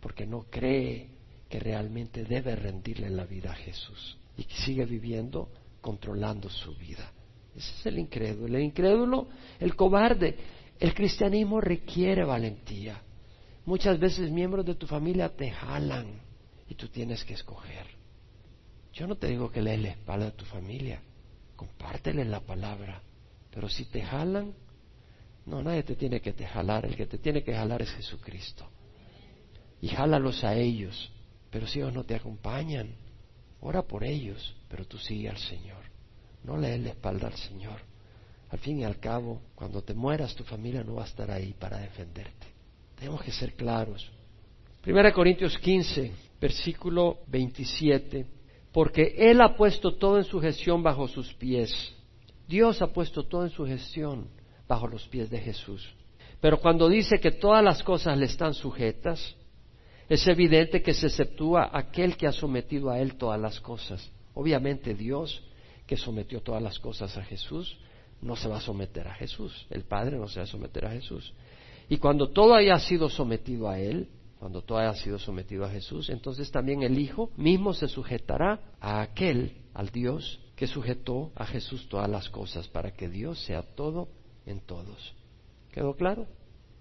[0.00, 1.08] porque no cree
[1.48, 5.48] que realmente debe rendirle la vida a Jesús y que sigue viviendo
[5.80, 7.10] controlando su vida.
[7.56, 8.56] Ese es el incrédulo.
[8.56, 9.28] El incrédulo,
[9.60, 10.36] el cobarde.
[10.78, 13.00] El cristianismo requiere valentía.
[13.64, 16.20] Muchas veces miembros de tu familia te jalan
[16.68, 17.86] y tú tienes que escoger.
[18.92, 21.00] Yo no te digo que lees la espalda a tu familia,
[21.56, 23.00] compártele la palabra.
[23.50, 24.52] Pero si te jalan,
[25.46, 26.86] no, nadie te tiene que te jalar.
[26.86, 28.66] El que te tiene que jalar es Jesucristo.
[29.80, 31.12] Y jálalos a ellos.
[31.50, 32.94] Pero si ellos no te acompañan,
[33.60, 35.91] ora por ellos, pero tú sigue al Señor.
[36.44, 37.78] No le la espalda al Señor.
[38.50, 41.54] Al fin y al cabo, cuando te mueras, tu familia no va a estar ahí
[41.58, 42.46] para defenderte.
[42.96, 44.10] Tenemos que ser claros.
[44.82, 48.26] Primera Corintios 15, versículo 27
[48.72, 51.72] porque Él ha puesto todo en su gestión bajo sus pies.
[52.48, 54.28] Dios ha puesto todo en su gestión
[54.66, 55.86] bajo los pies de Jesús.
[56.40, 59.36] Pero cuando dice que todas las cosas le están sujetas,
[60.08, 64.10] es evidente que se exceptúa aquel que ha sometido a Él todas las cosas.
[64.34, 65.42] Obviamente Dios,
[65.86, 67.78] que sometió todas las cosas a Jesús,
[68.20, 69.66] no se va a someter a Jesús.
[69.70, 71.32] El Padre no se va a someter a Jesús.
[71.88, 76.08] Y cuando todo haya sido sometido a Él, cuando todo haya sido sometido a Jesús,
[76.08, 81.88] entonces también el Hijo mismo se sujetará a aquel, al Dios, que sujetó a Jesús
[81.88, 84.08] todas las cosas, para que Dios sea todo
[84.46, 85.14] en todos.
[85.72, 86.26] ¿Quedó claro?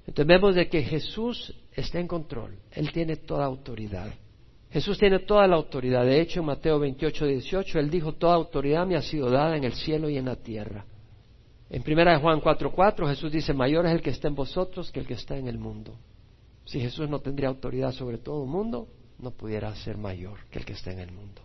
[0.08, 4.14] Entonces vemos de que Jesús está en control, Él tiene toda autoridad.
[4.72, 6.06] Jesús tiene toda la autoridad.
[6.06, 9.66] De hecho, en Mateo 28, 18, Él dijo, toda autoridad me ha sido dada en
[9.66, 10.86] el cielo y en la tierra.
[11.70, 14.92] En primera de Juan 4, 4, Jesús dice, mayor es el que está en vosotros
[14.92, 15.96] que el que está en el mundo.
[16.66, 18.88] Si Jesús no tendría autoridad sobre todo el mundo,
[19.20, 21.42] no pudiera ser mayor que el que está en el mundo.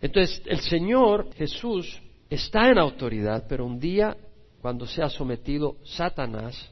[0.00, 4.16] Entonces, el Señor Jesús está en autoridad, pero un día,
[4.62, 6.70] cuando sea sometido Satanás,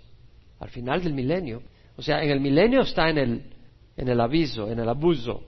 [0.61, 1.63] al final del milenio,
[1.97, 3.51] o sea, en el milenio está en el,
[3.97, 5.43] en el aviso, en el abuso,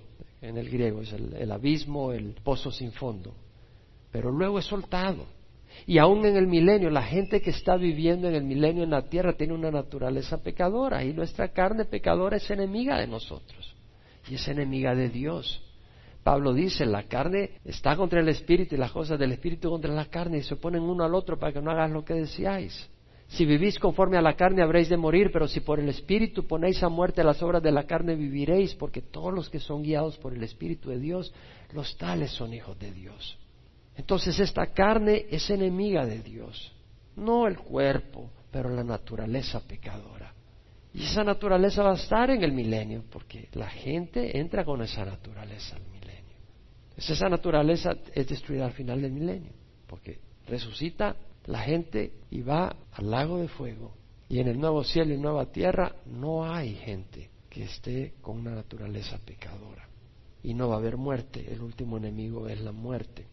[0.48, 3.34] en el griego, es el abismo, el pozo sin fondo,
[4.10, 5.26] pero luego es soltado.
[5.86, 9.08] Y aún en el milenio, la gente que está viviendo en el milenio en la
[9.08, 13.74] tierra tiene una naturaleza pecadora y nuestra carne pecadora es enemiga de nosotros
[14.28, 15.62] y es enemiga de Dios.
[16.22, 20.06] Pablo dice, la carne está contra el espíritu y las cosas del espíritu contra la
[20.06, 22.90] carne y se oponen uno al otro para que no hagas lo que decíais.
[23.28, 26.82] Si vivís conforme a la carne habréis de morir, pero si por el espíritu ponéis
[26.82, 30.32] a muerte las obras de la carne viviréis, porque todos los que son guiados por
[30.32, 31.34] el espíritu de Dios,
[31.72, 33.38] los tales son hijos de Dios.
[33.96, 36.72] Entonces esta carne es enemiga de Dios,
[37.16, 40.32] no el cuerpo, pero la naturaleza pecadora.
[40.94, 45.04] Y esa naturaleza va a estar en el milenio, porque la gente entra con esa
[45.04, 46.36] naturaleza al milenio.
[46.96, 49.52] esa naturaleza es destruida al final del milenio,
[49.86, 53.94] porque resucita la gente y va al lago de fuego.
[54.28, 58.54] Y en el nuevo cielo y nueva tierra no hay gente que esté con una
[58.54, 59.88] naturaleza pecadora.
[60.42, 61.46] Y no va a haber muerte.
[61.52, 63.26] El último enemigo es la muerte.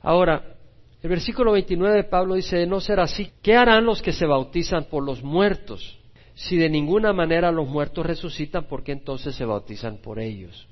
[0.00, 0.56] Ahora,
[1.02, 4.26] el versículo 29 de Pablo dice, de no ser así, ¿qué harán los que se
[4.26, 5.98] bautizan por los muertos?
[6.34, 10.66] Si de ninguna manera los muertos resucitan, ¿por qué entonces se bautizan por ellos?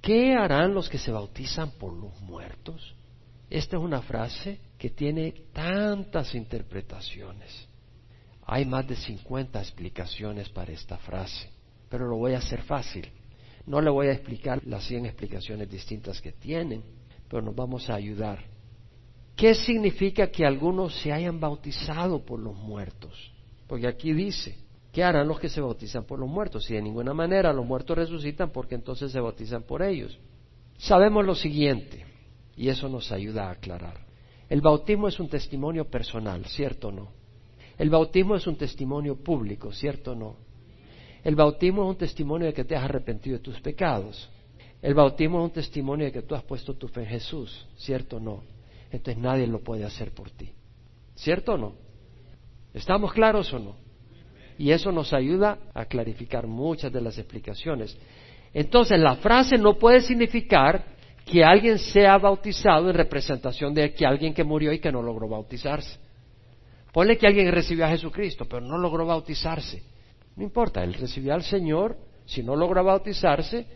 [0.00, 2.94] ¿Qué harán los que se bautizan por los muertos?
[3.48, 7.68] Esta es una frase que tiene tantas interpretaciones.
[8.46, 11.50] Hay más de 50 explicaciones para esta frase,
[11.88, 13.08] pero lo voy a hacer fácil.
[13.66, 16.82] No le voy a explicar las 100 explicaciones distintas que tienen
[17.30, 18.42] pero nos vamos a ayudar.
[19.36, 23.32] ¿Qué significa que algunos se hayan bautizado por los muertos?
[23.68, 24.58] Porque aquí dice,
[24.92, 26.64] ¿qué harán los que se bautizan por los muertos?
[26.64, 30.18] Si de ninguna manera los muertos resucitan, porque entonces se bautizan por ellos.
[30.76, 32.04] Sabemos lo siguiente,
[32.56, 34.09] y eso nos ayuda a aclarar.
[34.50, 37.08] El bautismo es un testimonio personal, ¿cierto o no?
[37.78, 40.36] El bautismo es un testimonio público, ¿cierto o no?
[41.22, 44.28] El bautismo es un testimonio de que te has arrepentido de tus pecados.
[44.82, 48.16] El bautismo es un testimonio de que tú has puesto tu fe en Jesús, ¿cierto
[48.16, 48.42] o no?
[48.90, 50.50] Entonces nadie lo puede hacer por ti.
[51.14, 51.74] ¿Cierto o no?
[52.74, 53.76] ¿Estamos claros o no?
[54.58, 57.96] Y eso nos ayuda a clarificar muchas de las explicaciones.
[58.52, 60.84] Entonces la frase no puede significar
[61.30, 65.28] que alguien sea bautizado en representación de que alguien que murió y que no logró
[65.28, 65.98] bautizarse.
[66.92, 69.82] Ponle que alguien recibió a Jesucristo, pero no logró bautizarse.
[70.36, 73.66] No importa, él recibió al Señor, si no logra bautizarse,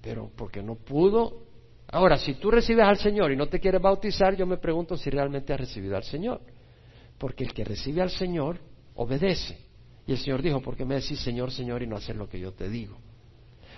[0.00, 1.44] pero porque no pudo.
[1.88, 5.08] Ahora, si tú recibes al Señor y no te quieres bautizar, yo me pregunto si
[5.08, 6.40] realmente has recibido al Señor.
[7.18, 8.58] Porque el que recibe al Señor
[8.96, 9.58] obedece.
[10.06, 12.40] Y el Señor dijo, ¿por qué me decís Señor, Señor y no haces lo que
[12.40, 12.98] yo te digo?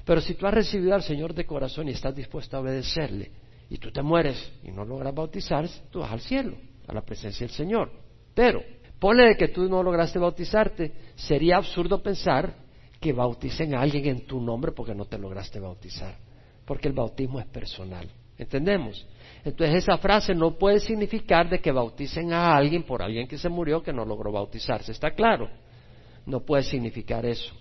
[0.08, 3.30] Pero si tú has recibido al Señor de corazón y estás dispuesto a obedecerle,
[3.68, 7.46] y tú te mueres y no logras bautizarse, tú vas al cielo, a la presencia
[7.46, 7.92] del Señor.
[8.32, 8.62] Pero,
[8.98, 12.54] ponle de que tú no lograste bautizarte, sería absurdo pensar
[12.98, 16.16] que bauticen a alguien en tu nombre porque no te lograste bautizar,
[16.64, 18.08] porque el bautismo es personal.
[18.38, 19.06] ¿Entendemos?
[19.44, 23.50] Entonces esa frase no puede significar de que bauticen a alguien por alguien que se
[23.50, 24.90] murió que no logró bautizarse.
[24.90, 25.50] ¿Está claro?
[26.24, 27.54] No puede significar eso.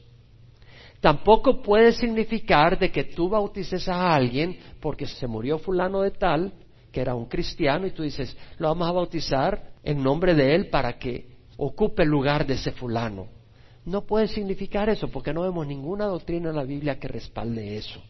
[0.99, 6.53] Tampoco puede significar de que tú bautices a alguien porque se murió fulano de tal,
[6.91, 10.69] que era un cristiano, y tú dices, lo vamos a bautizar en nombre de él
[10.69, 13.27] para que ocupe el lugar de ese fulano.
[13.85, 18.01] No puede significar eso porque no vemos ninguna doctrina en la Biblia que respalde eso.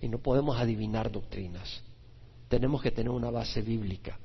[0.00, 1.82] Y no podemos adivinar doctrinas.
[2.48, 4.18] Tenemos que tener una base bíblica.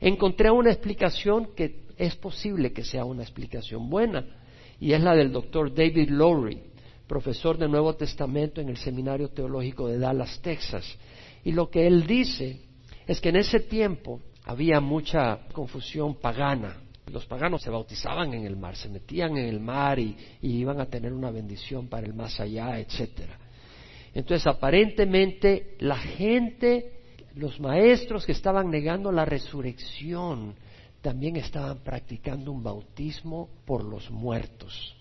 [0.00, 4.24] Encontré una explicación que es posible que sea una explicación buena
[4.80, 6.62] y es la del doctor David Lowry,
[7.08, 10.84] profesor de Nuevo Testamento en el Seminario Teológico de Dallas, Texas.
[11.44, 12.60] Y lo que él dice
[13.06, 16.76] es que en ese tiempo había mucha confusión pagana
[17.10, 20.86] los paganos se bautizaban en el mar, se metían en el mar y, iban a
[20.86, 23.38] tener una bendición para el más allá, etcétera.
[24.14, 27.00] Entonces, aparentemente, la gente,
[27.34, 30.54] los maestros que estaban negando la resurrección,
[31.00, 34.96] también estaban practicando un bautismo por los muertos.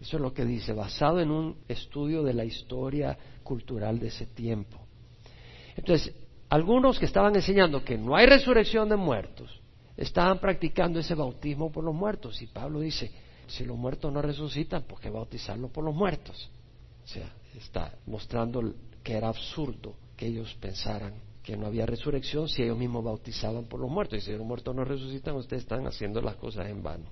[0.00, 4.26] Eso es lo que dice, basado en un estudio de la historia cultural de ese
[4.26, 4.78] tiempo.
[5.76, 6.14] Entonces,
[6.48, 9.60] algunos que estaban enseñando que no hay resurrección de muertos,
[9.96, 12.40] estaban practicando ese bautismo por los muertos.
[12.40, 13.10] Y Pablo dice,
[13.46, 16.48] si los muertos no resucitan, ¿por qué bautizarlos por los muertos?
[17.04, 22.62] O sea, está mostrando que era absurdo que ellos pensaran que no había resurrección si
[22.62, 24.18] ellos mismos bautizaban por los muertos.
[24.18, 27.04] Y si los muertos no resucitan, ustedes están haciendo las cosas en vano.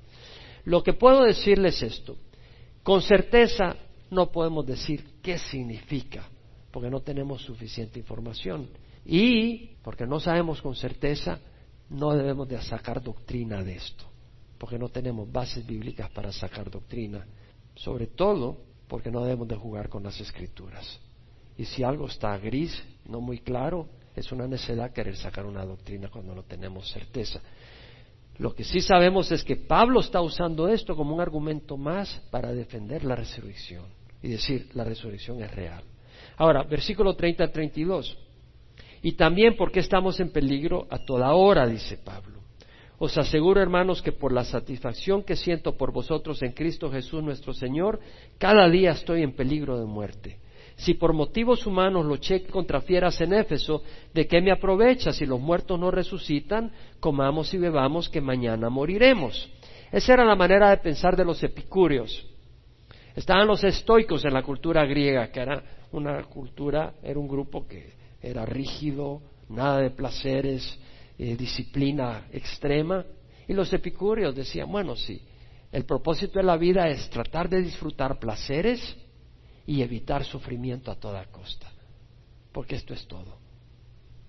[0.65, 2.17] Lo que puedo decirles es esto,
[2.89, 3.77] con certeza
[4.09, 6.27] no podemos decir qué significa,
[6.71, 8.67] porque no tenemos suficiente información.
[9.05, 11.39] Y porque no sabemos con certeza,
[11.91, 14.05] no debemos de sacar doctrina de esto,
[14.57, 17.27] porque no tenemos bases bíblicas para sacar doctrina,
[17.75, 18.57] sobre todo
[18.89, 20.99] porque no debemos de jugar con las escrituras.
[21.59, 23.87] Y si algo está gris, no muy claro,
[24.17, 27.43] es una necedad querer sacar una doctrina cuando no tenemos certeza.
[28.39, 32.53] Lo que sí sabemos es que Pablo está usando esto como un argumento más para
[32.53, 33.85] defender la resurrección
[34.23, 35.83] y decir la resurrección es real.
[36.37, 38.17] Ahora, versículo 30 a 32.
[39.03, 42.39] Y también porque estamos en peligro a toda hora, dice Pablo.
[42.99, 47.55] Os aseguro, hermanos, que por la satisfacción que siento por vosotros en Cristo Jesús nuestro
[47.55, 48.01] Señor,
[48.39, 50.39] cada día estoy en peligro de muerte.
[50.79, 53.83] Si por motivos humanos luché contra fieras en Éfeso,
[54.15, 56.71] ¿de qué me aprovecha si los muertos no resucitan?
[57.01, 59.51] Comamos y bebamos que mañana moriremos.
[59.91, 62.25] Esa era la manera de pensar de los epicúreos.
[63.17, 67.95] Estaban los estoicos en la cultura griega, que era una cultura, era un grupo que
[68.23, 70.79] era rígido, nada de placeres,
[71.19, 73.05] eh, disciplina extrema.
[73.49, 75.21] Y los epicúreos decían, bueno, sí,
[75.73, 78.97] el propósito de la vida es tratar de disfrutar placeres
[79.69, 81.71] y evitar sufrimiento a toda costa,
[82.53, 83.37] porque esto es todo.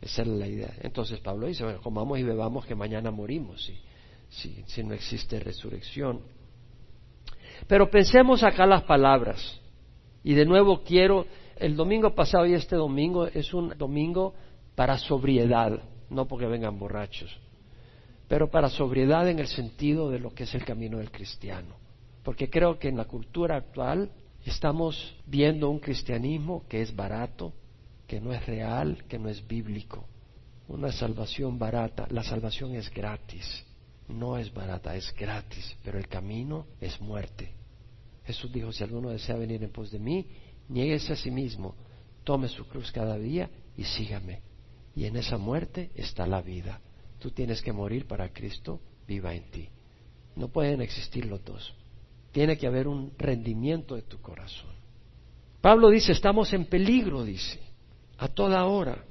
[0.01, 0.73] Esa es la idea.
[0.81, 3.79] Entonces Pablo dice, bueno, comamos y bebamos que mañana morimos si,
[4.27, 6.19] si, si no existe resurrección.
[7.67, 9.61] Pero pensemos acá las palabras.
[10.25, 11.25] Y de nuevo quiero,
[11.55, 14.33] el domingo pasado y este domingo es un domingo
[14.75, 17.33] para sobriedad, no porque vengan borrachos,
[18.27, 21.77] pero para sobriedad en el sentido de lo que es el camino del cristiano.
[22.23, 24.11] Porque creo que en la cultura actual
[24.45, 27.53] estamos viendo un cristianismo que es barato,
[28.07, 30.05] que no es real, que no es bíblico.
[30.67, 33.65] Una salvación barata, la salvación es gratis
[34.09, 37.51] no es barata, es gratis, pero el camino es muerte.
[38.25, 40.25] Jesús dijo, si alguno desea venir en pos de mí,
[40.67, 41.75] niéguese a sí mismo,
[42.23, 44.41] tome su cruz cada día y sígame.
[44.95, 46.81] Y en esa muerte está la vida.
[47.19, 49.69] Tú tienes que morir para Cristo viva en ti.
[50.35, 51.73] No pueden existir los dos.
[52.31, 54.69] Tiene que haber un rendimiento de tu corazón.
[55.61, 57.59] Pablo dice, estamos en peligro, dice,
[58.17, 59.03] a toda hora.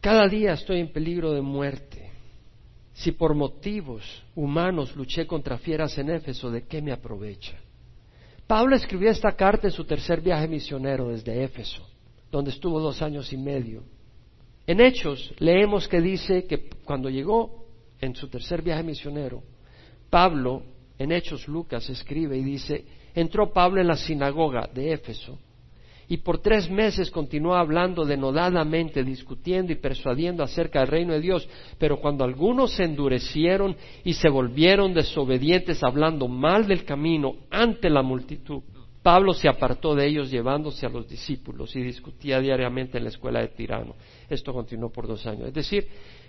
[0.00, 2.10] Cada día estoy en peligro de muerte.
[2.94, 4.02] Si por motivos
[4.34, 7.56] humanos luché contra fieras en Éfeso, ¿de qué me aprovecha?
[8.46, 11.86] Pablo escribió esta carta en su tercer viaje misionero desde Éfeso,
[12.30, 13.84] donde estuvo dos años y medio.
[14.66, 17.66] En Hechos leemos que dice que cuando llegó
[18.00, 19.42] en su tercer viaje misionero,
[20.10, 20.62] Pablo,
[20.98, 22.84] en Hechos Lucas escribe y dice,
[23.14, 25.38] entró Pablo en la sinagoga de Éfeso
[26.12, 31.48] y por tres meses continuó hablando denodadamente, discutiendo y persuadiendo acerca del reino de Dios.
[31.78, 33.74] Pero cuando algunos se endurecieron
[34.04, 38.62] y se volvieron desobedientes hablando mal del camino ante la multitud,
[39.02, 43.40] Pablo se apartó de ellos llevándose a los discípulos y discutía diariamente en la escuela
[43.40, 43.94] de Tirano.
[44.28, 45.48] Esto continuó por dos años.
[45.48, 45.88] Es decir,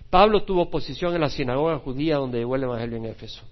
[0.10, 3.44] Pablo tuvo posición en la sinagoga judía donde llegó el Evangelio en Éfeso.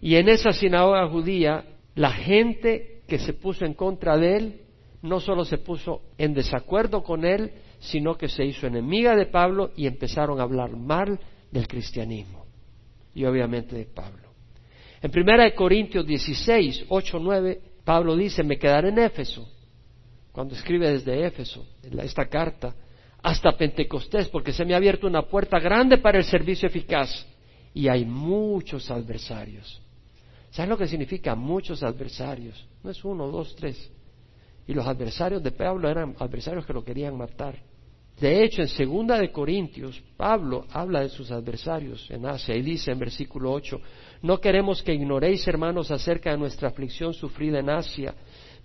[0.00, 4.60] Y en esa sinagoga judía, la gente que se puso en contra de él
[5.02, 9.70] no solo se puso en desacuerdo con él, sino que se hizo enemiga de Pablo
[9.76, 11.18] y empezaron a hablar mal
[11.50, 12.44] del cristianismo
[13.14, 14.28] y obviamente de Pablo.
[15.02, 19.48] En primera de Corintios 16, 8, 9, Pablo dice, me quedaré en Éfeso,
[20.32, 22.74] cuando escribe desde Éfeso, esta carta,
[23.22, 27.26] hasta Pentecostés, porque se me ha abierto una puerta grande para el servicio eficaz
[27.74, 29.82] y hay muchos adversarios.
[30.50, 32.66] ¿Sabes lo que significa muchos adversarios?
[32.82, 33.90] No es uno, dos, tres.
[34.66, 37.56] Y los adversarios de Pablo eran adversarios que lo querían matar.
[38.20, 42.92] De hecho, en segunda de Corintios, Pablo habla de sus adversarios en Asia y dice
[42.92, 43.80] en versículo 8,
[44.22, 48.14] no queremos que ignoréis, hermanos, acerca de nuestra aflicción sufrida en Asia,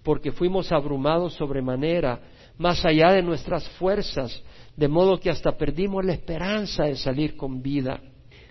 [0.04, 2.20] porque fuimos abrumados sobremanera,
[2.58, 4.44] más allá de nuestras fuerzas,
[4.76, 8.02] de modo que hasta perdimos la esperanza de salir con vida.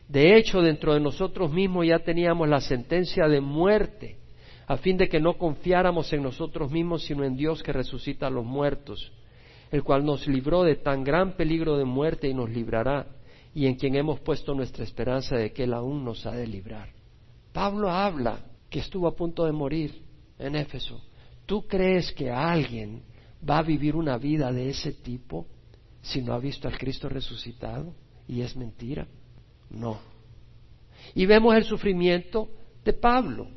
[0.08, 4.18] De hecho, dentro de nosotros mismos ya teníamos la sentencia de muerte
[4.66, 8.30] a fin de que no confiáramos en nosotros mismos, sino en Dios que resucita a
[8.30, 9.12] los muertos,
[9.70, 13.06] el cual nos libró de tan gran peligro de muerte y nos librará,
[13.54, 16.88] y en quien hemos puesto nuestra esperanza de que Él aún nos ha de librar.
[17.52, 18.38] Pablo habla
[18.68, 20.02] que estuvo a punto de morir
[20.38, 21.00] en Éfeso.
[21.46, 23.02] ¿Tú crees que alguien
[23.48, 25.46] va a vivir una vida de ese tipo
[26.02, 27.94] si no ha visto al Cristo resucitado?
[28.26, 29.06] Y es mentira.
[29.74, 29.98] No.
[31.14, 32.48] Y vemos el sufrimiento
[32.84, 33.48] de Pablo.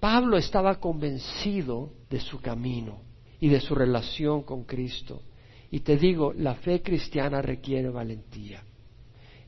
[0.00, 3.00] Pablo estaba convencido de su camino
[3.40, 5.22] y de su relación con Cristo.
[5.70, 8.62] Y te digo, la fe cristiana requiere valentía.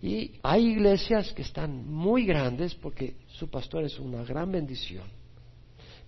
[0.00, 5.04] Y hay iglesias que están muy grandes porque su pastor es una gran bendición.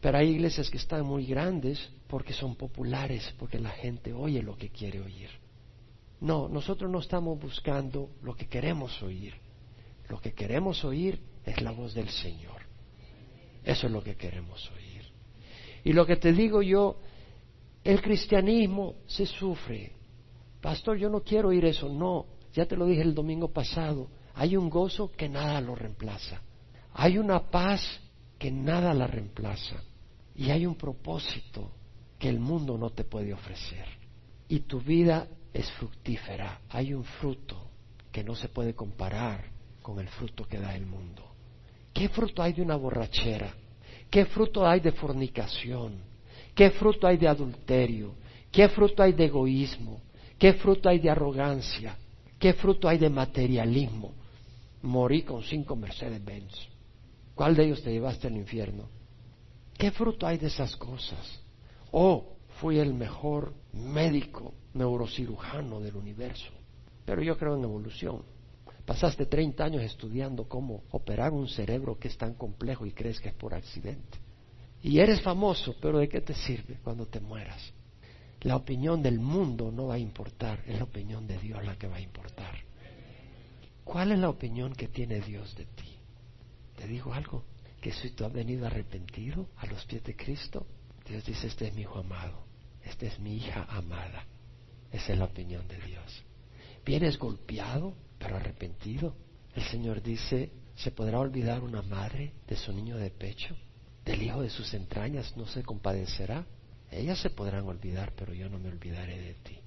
[0.01, 4.57] Pero hay iglesias que están muy grandes porque son populares, porque la gente oye lo
[4.57, 5.31] que quiere oír.
[6.21, 9.35] No, nosotros no estamos buscando lo que queremos oír.
[10.09, 12.63] Lo que queremos oír es la voz del Señor.
[13.65, 15.03] Eso es lo que queremos oír.
[15.85, 17.01] Y lo que te digo yo,
[17.83, 19.93] el cristianismo se sufre.
[20.61, 21.89] Pastor, yo no quiero oír eso.
[21.89, 24.09] No, ya te lo dije el domingo pasado.
[24.35, 26.43] Hay un gozo que nada lo reemplaza.
[26.93, 27.83] Hay una paz
[28.39, 29.83] que nada la reemplaza.
[30.35, 31.71] Y hay un propósito
[32.19, 33.87] que el mundo no te puede ofrecer.
[34.49, 36.61] Y tu vida es fructífera.
[36.69, 37.71] Hay un fruto
[38.13, 39.56] que no se puede comparar
[39.87, 41.23] con el fruto que da el mundo.
[41.95, 43.55] ¿Qué fruto hay de una borrachera?
[44.11, 46.01] ¿Qué fruto hay de fornicación?
[46.57, 48.17] ¿Qué fruto hay de adulterio?
[48.51, 50.01] ¿Qué fruto hay de egoísmo?
[50.37, 51.97] ¿Qué fruto hay de arrogancia?
[52.37, 54.13] ¿Qué fruto hay de materialismo?
[54.83, 56.67] Morí con cinco Mercedes-Benz.
[57.37, 58.89] ¿Cuál de ellos te llevaste al infierno?
[59.79, 61.41] ¿Qué fruto hay de esas cosas?
[61.93, 66.51] Oh, fui el mejor médico neurocirujano del universo.
[67.05, 68.36] Pero yo creo en evolución.
[68.87, 73.29] Pasaste 30 años estudiando cómo operar un cerebro que es tan complejo y crees que
[73.29, 74.19] es por accidente.
[74.83, 77.73] Y eres famoso, pero ¿de qué te sirve cuando te mueras?
[78.43, 81.89] La opinión del mundo no va a importar, es la opinión de Dios la que
[81.89, 82.55] va a importar.
[83.83, 85.97] ¿Cuál es la opinión que tiene Dios de ti?
[86.77, 87.45] ¿Te digo algo?
[87.81, 90.67] Que si tú has venido arrepentido a los pies de Cristo,
[91.09, 92.45] Dios dice, este es mi hijo amado,
[92.85, 94.27] esta es mi hija amada.
[94.93, 96.23] Esa es la opinión de Dios.
[96.85, 99.15] Vienes golpeado, pero arrepentido.
[99.55, 103.57] El Señor dice, ¿se podrá olvidar una madre de su niño de pecho?
[104.05, 106.47] ¿Del hijo de sus entrañas no se compadecerá?
[106.91, 109.59] Ellas se podrán olvidar, pero yo no me olvidaré de ti.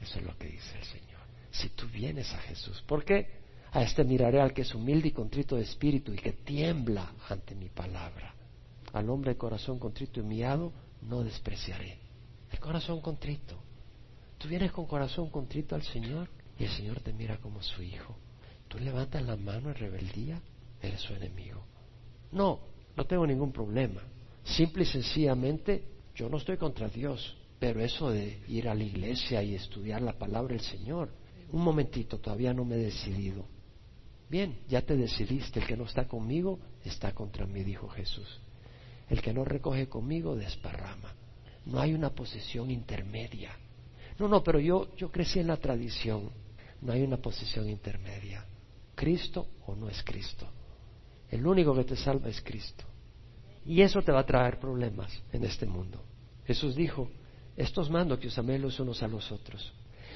[0.00, 1.20] Eso es lo que dice el Señor.
[1.50, 3.44] Si tú vienes a Jesús, ¿por qué?
[3.72, 7.54] A este miraré al que es humilde y contrito de espíritu y que tiembla ante
[7.54, 8.34] mi palabra.
[8.92, 10.72] Al hombre de corazón contrito y miado
[11.02, 11.98] no despreciaré.
[12.50, 13.58] El corazón contrito.
[14.38, 16.28] Tú vienes con corazón contrito al Señor
[16.58, 18.16] y el Señor te mira como su hijo.
[18.68, 20.40] Tú levantas la mano en rebeldía,
[20.80, 21.62] eres su enemigo.
[22.32, 22.60] No,
[22.96, 24.02] no tengo ningún problema.
[24.44, 25.84] Simple y sencillamente,
[26.14, 30.12] yo no estoy contra Dios, pero eso de ir a la iglesia y estudiar la
[30.12, 31.10] palabra del Señor,
[31.52, 33.44] un momentito, todavía no me he decidido.
[34.28, 38.40] Bien, ya te decidiste, el que no está conmigo está contra mí, dijo Jesús.
[39.08, 41.14] El que no recoge conmigo desparrama.
[41.66, 43.50] No hay una posición intermedia.
[44.18, 46.30] No, no, pero yo, yo crecí en la tradición.
[46.86, 48.46] No hay una posición intermedia.
[48.94, 50.46] Cristo o no es Cristo.
[51.28, 52.84] El único que te salva es Cristo.
[53.64, 56.00] Y eso te va a traer problemas en este mundo.
[56.44, 57.10] Jesús dijo,
[57.56, 59.72] estos mando que os améis los unos a los otros.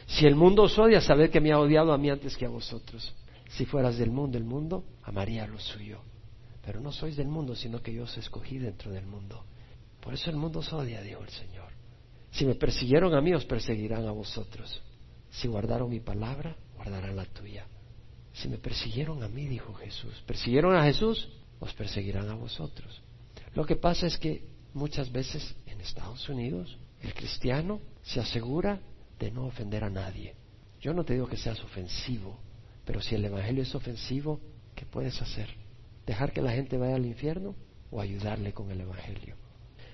[0.07, 2.49] Si el mundo os odia, sabed que me ha odiado a mí antes que a
[2.51, 3.17] vosotros.
[3.49, 5.99] Si fueras del mundo, el mundo amaría lo suyo.
[6.65, 9.43] Pero no sois del mundo, sino que yo os escogí dentro del mundo.
[10.01, 11.73] Por eso el mundo os odia, dijo el Señor.
[12.31, 14.81] Si me persiguieron a mí, os perseguirán a vosotros.
[15.31, 17.67] Si guardaron mi palabra, guardarán la tuya.
[18.33, 21.29] Si me persiguieron a mí, dijo Jesús, persiguieron a Jesús,
[21.59, 23.03] os perseguirán a vosotros.
[23.55, 28.81] Lo que pasa es que muchas veces en Estados Unidos el cristiano se asegura
[29.19, 30.35] de no ofender a nadie.
[30.81, 32.39] Yo no te digo que seas ofensivo,
[32.85, 34.41] pero si el Evangelio es ofensivo,
[34.75, 35.49] ¿qué puedes hacer?
[36.07, 37.55] ¿Dejar que la gente vaya al infierno
[37.91, 39.37] o ayudarle con el Evangelio?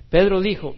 [0.08, 0.76] Pedro dijo,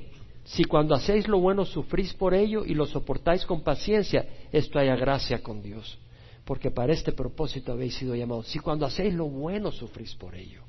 [0.48, 4.96] si cuando hacéis lo bueno sufrís por ello y lo soportáis con paciencia, esto haya
[4.96, 5.98] gracia con Dios,
[6.46, 8.46] porque para este propósito habéis sido llamados.
[8.46, 10.62] Si cuando hacéis lo bueno sufrís por ello.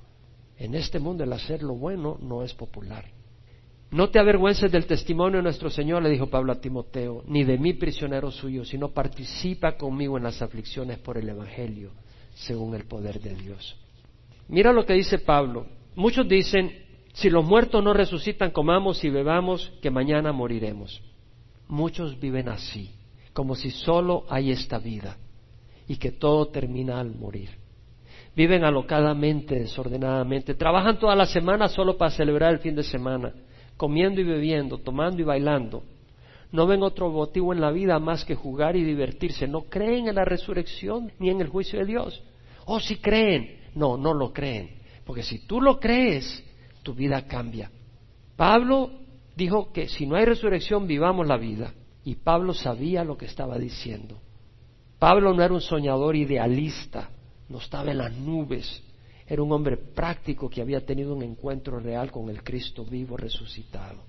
[0.57, 3.05] En este mundo el hacer lo bueno no es popular.
[3.91, 7.57] No te avergüences del testimonio de nuestro Señor, le dijo Pablo a Timoteo, ni de
[7.57, 11.91] mí prisionero suyo, sino participa conmigo en las aflicciones por el Evangelio,
[12.33, 13.77] según el poder de Dios.
[14.49, 15.67] Mira lo que dice Pablo.
[15.95, 21.01] Muchos dicen, si los muertos no resucitan, comamos y bebamos, que mañana moriremos.
[21.67, 22.91] Muchos viven así,
[23.33, 25.17] como si solo hay esta vida
[25.87, 27.49] y que todo termina al morir.
[28.35, 33.33] Viven alocadamente, desordenadamente, trabajan toda la semana solo para celebrar el fin de semana,
[33.75, 35.83] comiendo y bebiendo, tomando y bailando.
[36.51, 39.47] No ven otro motivo en la vida más que jugar y divertirse.
[39.47, 42.23] No creen en la resurrección ni en el juicio de Dios.
[42.65, 44.77] O oh, si creen, no, no lo creen.
[45.05, 46.43] Porque si tú lo crees,
[46.83, 47.71] tu vida cambia.
[48.35, 48.91] Pablo
[49.35, 51.73] dijo que si no hay resurrección, vivamos la vida.
[52.03, 54.19] Y Pablo sabía lo que estaba diciendo.
[54.97, 57.09] Pablo no era un soñador idealista,
[57.47, 58.83] no estaba en las nubes,
[59.27, 63.99] era un hombre práctico que había tenido un encuentro real con el Cristo vivo resucitado.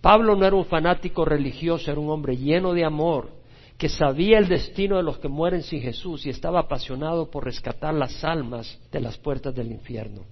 [0.00, 3.30] Pablo no era un fanático religioso, era un hombre lleno de amor,
[3.78, 7.94] que sabía el destino de los que mueren sin Jesús y estaba apasionado por rescatar
[7.94, 10.22] las almas de las puertas del infierno.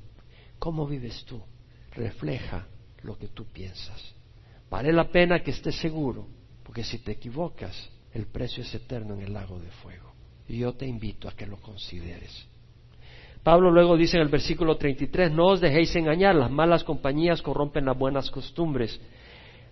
[0.59, 1.41] ¿Cómo vives tú?
[1.93, 2.67] Refleja
[3.03, 4.15] lo que tú piensas.
[4.71, 6.27] Vale la pena que estés seguro,
[6.63, 10.13] porque si te equivocas, el precio es eterno en el lago de fuego.
[10.49, 12.47] Y yo te invito a que lo consideres.
[13.43, 17.85] Pablo luego dice en el versículo 33, no os dejéis engañar, las malas compañías corrompen
[17.87, 19.01] las buenas costumbres.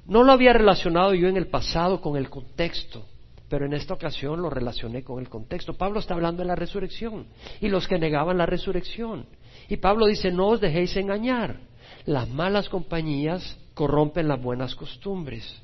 [0.06, 3.04] No lo había relacionado yo en el pasado con el contexto,
[3.48, 5.74] pero en esta ocasión lo relacioné con el contexto.
[5.74, 7.26] Pablo está hablando de la resurrección
[7.60, 9.26] y los que negaban la resurrección.
[9.68, 11.60] Y Pablo dice, no os dejéis engañar,
[12.04, 15.60] las malas compañías corrompen las buenas costumbres.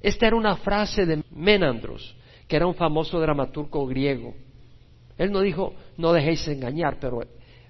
[0.00, 2.16] Esta era una frase de Menandros,
[2.46, 4.34] que era un famoso dramaturgo griego.
[5.18, 7.20] Él no dijo, no dejéis engañar, pero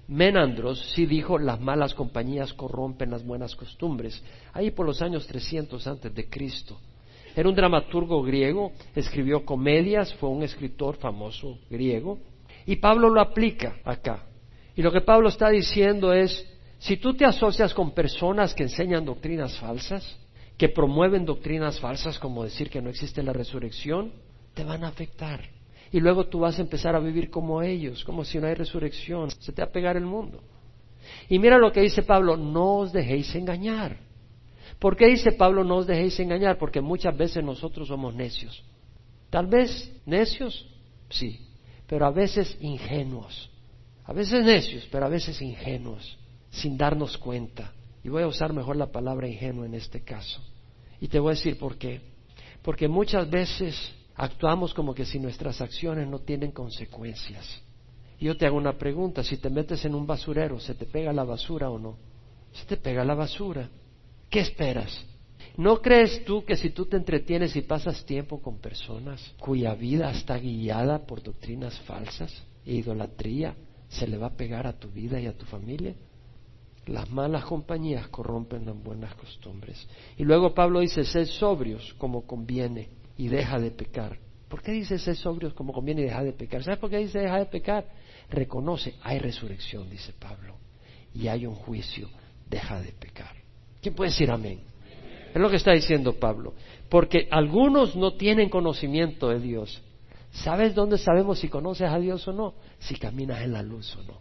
[0.07, 4.21] Menandros sí dijo, las malas compañías corrompen las buenas costumbres,
[4.53, 6.77] ahí por los años 300 antes de Cristo.
[7.35, 12.19] Era un dramaturgo griego, escribió comedias, fue un escritor famoso griego,
[12.65, 14.25] y Pablo lo aplica acá.
[14.75, 16.45] Y lo que Pablo está diciendo es,
[16.79, 20.17] si tú te asocias con personas que enseñan doctrinas falsas,
[20.57, 24.13] que promueven doctrinas falsas como decir que no existe la resurrección,
[24.53, 25.41] te van a afectar.
[25.91, 29.29] Y luego tú vas a empezar a vivir como ellos, como si no hay resurrección.
[29.39, 30.41] Se te va a pegar el mundo.
[31.27, 33.97] Y mira lo que dice Pablo, no os dejéis engañar.
[34.79, 36.57] ¿Por qué dice Pablo no os dejéis engañar?
[36.57, 38.63] Porque muchas veces nosotros somos necios.
[39.29, 40.67] Tal vez necios,
[41.09, 41.45] sí,
[41.87, 43.50] pero a veces ingenuos.
[44.11, 46.17] A veces necios, pero a veces ingenuos,
[46.49, 47.71] sin darnos cuenta.
[48.03, 50.41] Y voy a usar mejor la palabra ingenuo en este caso.
[50.99, 52.01] Y te voy a decir por qué.
[52.61, 53.73] Porque muchas veces
[54.15, 57.63] actuamos como que si nuestras acciones no tienen consecuencias.
[58.19, 61.13] Y yo te hago una pregunta, si te metes en un basurero, ¿se te pega
[61.13, 61.95] la basura o no?
[62.51, 63.69] Se te pega la basura.
[64.29, 65.05] ¿Qué esperas?
[65.55, 70.11] ¿No crees tú que si tú te entretienes y pasas tiempo con personas cuya vida
[70.11, 73.55] está guiada por doctrinas falsas e idolatría,
[73.91, 75.93] se le va a pegar a tu vida y a tu familia?
[76.87, 79.87] Las malas compañías corrompen las buenas costumbres.
[80.17, 84.17] Y luego Pablo dice, sed sobrios como conviene y deja de pecar.
[84.47, 86.63] ¿Por qué dice sed sobrios como conviene y deja de pecar?
[86.63, 87.85] ¿Sabes por qué dice deja de pecar?
[88.29, 90.55] Reconoce, hay resurrección, dice Pablo,
[91.13, 92.09] y hay un juicio,
[92.49, 93.35] deja de pecar.
[93.81, 94.61] ¿Quién puede decir amén?
[95.33, 96.53] Es lo que está diciendo Pablo.
[96.89, 99.81] Porque algunos no tienen conocimiento de Dios.
[100.31, 102.53] ¿Sabes dónde sabemos si conoces a Dios o no?
[102.79, 104.19] Si caminas en la luz o no.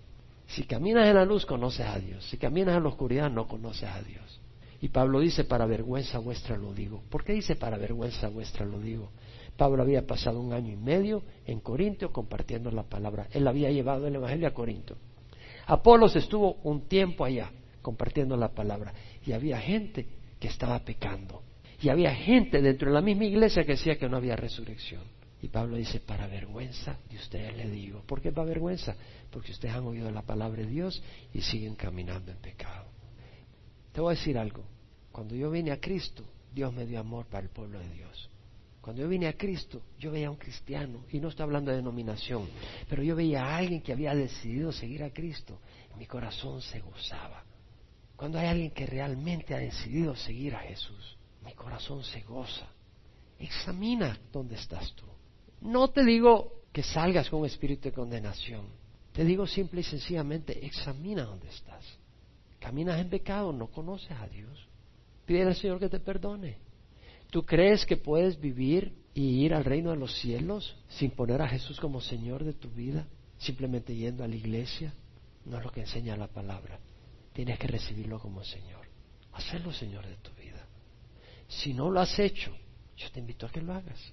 [0.48, 2.24] Si caminas en la luz, conoces a Dios.
[2.28, 4.40] Si caminas en la oscuridad, no conoces a Dios.
[4.82, 7.02] Y Pablo dice, para vergüenza vuestra lo digo.
[7.08, 9.10] ¿Por qué dice para vergüenza vuestra lo digo?
[9.56, 13.28] Pablo había pasado un año y medio en Corinto compartiendo la palabra.
[13.30, 14.96] Él había llevado el Evangelio a Corinto.
[15.66, 17.52] Apolos estuvo un tiempo allá
[17.82, 18.92] compartiendo la palabra.
[19.24, 20.06] Y había gente
[20.40, 21.42] que estaba pecando.
[21.80, 25.02] Y había gente dentro de la misma iglesia que decía que no había resurrección.
[25.42, 28.02] Y Pablo dice, para vergüenza de ustedes le digo.
[28.06, 28.94] ¿Por qué para vergüenza?
[29.30, 32.86] Porque ustedes han oído la palabra de Dios y siguen caminando en pecado.
[33.92, 34.64] Te voy a decir algo.
[35.10, 38.30] Cuando yo vine a Cristo, Dios me dio amor para el pueblo de Dios.
[38.80, 41.78] Cuando yo vine a Cristo, yo veía a un cristiano, y no estoy hablando de
[41.78, 42.48] denominación,
[42.88, 45.58] pero yo veía a alguien que había decidido seguir a Cristo.
[45.98, 47.44] Mi corazón se gozaba.
[48.16, 52.68] Cuando hay alguien que realmente ha decidido seguir a Jesús, mi corazón se goza.
[53.38, 55.06] Examina dónde estás tú.
[55.60, 58.66] No te digo que salgas con un espíritu de condenación.
[59.12, 61.84] Te digo simple y sencillamente, examina dónde estás.
[62.58, 64.66] Caminas en pecado, no conoces a Dios.
[65.26, 66.58] Pide al Señor que te perdone.
[67.30, 71.48] ¿Tú crees que puedes vivir y ir al reino de los cielos sin poner a
[71.48, 73.06] Jesús como Señor de tu vida?
[73.38, 74.92] Simplemente yendo a la iglesia.
[75.44, 76.78] No es lo que enseña la palabra.
[77.32, 78.86] Tienes que recibirlo como Señor.
[79.32, 80.66] Hacerlo Señor de tu vida.
[81.48, 82.52] Si no lo has hecho,
[82.96, 84.12] yo te invito a que lo hagas.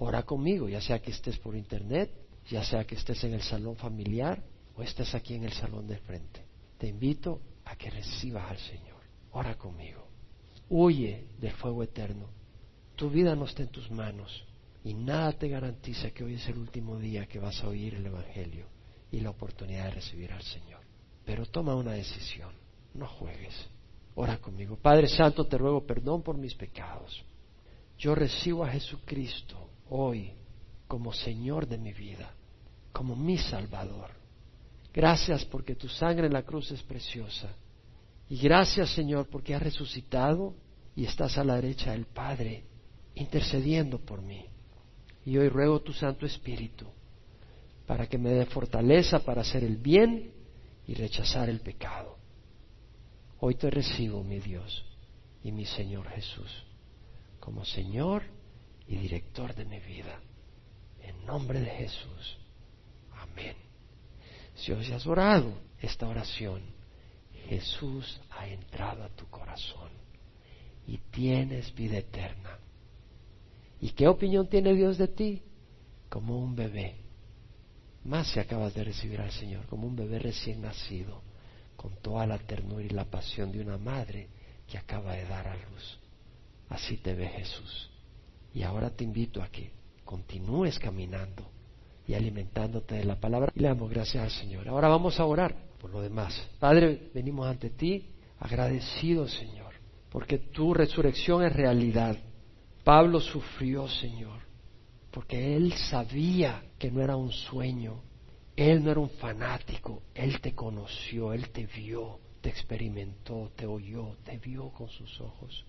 [0.00, 2.10] Ora conmigo, ya sea que estés por internet,
[2.48, 4.42] ya sea que estés en el salón familiar
[4.76, 6.44] o estés aquí en el salón de frente.
[6.78, 9.02] Te invito a que recibas al Señor.
[9.32, 10.06] Ora conmigo.
[10.68, 12.28] Huye del fuego eterno.
[12.94, 14.44] Tu vida no está en tus manos
[14.84, 18.06] y nada te garantiza que hoy es el último día que vas a oír el
[18.06, 18.66] Evangelio
[19.10, 20.80] y la oportunidad de recibir al Señor.
[21.24, 22.52] Pero toma una decisión.
[22.94, 23.54] No juegues.
[24.14, 24.76] Ora conmigo.
[24.76, 27.24] Padre Santo, te ruego perdón por mis pecados.
[27.98, 30.32] Yo recibo a Jesucristo hoy
[30.86, 32.32] como Señor de mi vida,
[32.92, 34.10] como mi Salvador.
[34.92, 37.48] Gracias porque tu sangre en la cruz es preciosa.
[38.28, 40.54] Y gracias Señor porque has resucitado
[40.96, 42.64] y estás a la derecha del Padre
[43.14, 44.44] intercediendo por mí.
[45.24, 46.86] Y hoy ruego tu Santo Espíritu
[47.86, 50.32] para que me dé fortaleza para hacer el bien
[50.86, 52.16] y rechazar el pecado.
[53.40, 54.84] Hoy te recibo, mi Dios
[55.42, 56.64] y mi Señor Jesús,
[57.40, 58.22] como Señor
[58.88, 60.18] y director de mi vida.
[61.02, 62.38] En nombre de Jesús.
[63.12, 63.56] Amén.
[64.56, 66.62] Si hoy has orado esta oración,
[67.48, 69.90] Jesús ha entrado a tu corazón
[70.86, 72.58] y tienes vida eterna.
[73.80, 75.42] ¿Y qué opinión tiene Dios de ti?
[76.08, 76.96] Como un bebé.
[78.04, 81.22] Más si acabas de recibir al Señor, como un bebé recién nacido,
[81.76, 84.28] con toda la ternura y la pasión de una madre
[84.66, 85.98] que acaba de dar a luz.
[86.68, 87.90] Así te ve Jesús.
[88.54, 89.70] Y ahora te invito a que
[90.04, 91.48] continúes caminando
[92.06, 93.52] y alimentándote de la palabra.
[93.54, 94.68] Y le damos gracias al Señor.
[94.68, 96.34] Ahora vamos a orar por lo demás.
[96.58, 98.06] Padre, venimos ante ti
[98.40, 99.74] agradecidos, Señor,
[100.10, 102.16] porque tu resurrección es realidad.
[102.84, 104.40] Pablo sufrió, Señor,
[105.10, 108.02] porque él sabía que no era un sueño.
[108.56, 114.16] Él no era un fanático, Él te conoció, Él te vio, te experimentó, te oyó,
[114.24, 115.64] te vio con sus ojos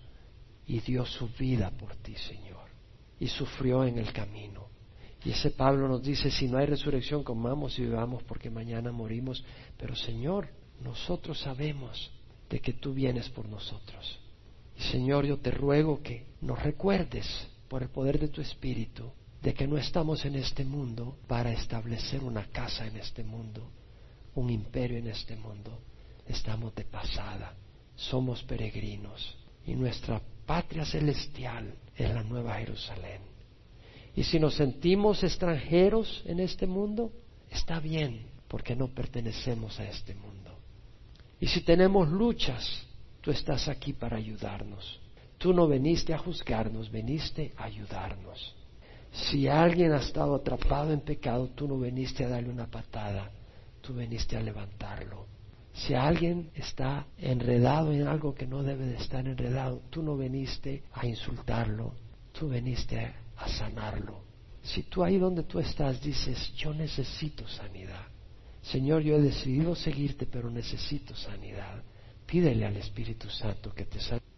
[0.66, 2.68] y dio su vida por ti, Señor,
[3.20, 4.68] y sufrió en el camino.
[5.24, 9.44] Y ese Pablo nos dice, si no hay resurrección, comamos y bebamos porque mañana morimos.
[9.76, 10.48] Pero Señor,
[10.82, 12.10] nosotros sabemos
[12.48, 14.18] de que tú vienes por nosotros.
[14.78, 17.26] Y Señor, yo te ruego que nos recuerdes
[17.68, 19.12] por el poder de tu Espíritu
[19.42, 23.70] de que no estamos en este mundo para establecer una casa en este mundo,
[24.34, 25.78] un imperio en este mundo.
[26.26, 27.54] Estamos de pasada,
[27.94, 33.20] somos peregrinos y nuestra patria celestial es la nueva Jerusalén.
[34.16, 37.12] Y si nos sentimos extranjeros en este mundo,
[37.48, 40.50] está bien, porque no pertenecemos a este mundo.
[41.38, 42.84] Y si tenemos luchas,
[43.20, 44.98] tú estás aquí para ayudarnos.
[45.38, 48.52] Tú no veniste a juzgarnos, veniste a ayudarnos.
[49.12, 53.30] Si alguien ha estado atrapado en pecado, tú no veniste a darle una patada,
[53.80, 55.26] tú veniste a levantarlo.
[55.72, 60.82] Si alguien está enredado en algo que no debe de estar enredado, tú no veniste
[60.92, 61.94] a insultarlo,
[62.32, 64.24] tú veniste a sanarlo.
[64.62, 68.06] Si tú ahí donde tú estás dices, yo necesito sanidad,
[68.62, 71.82] Señor, yo he decidido seguirte, pero necesito sanidad,
[72.26, 74.30] pídele al Espíritu Santo que te sane.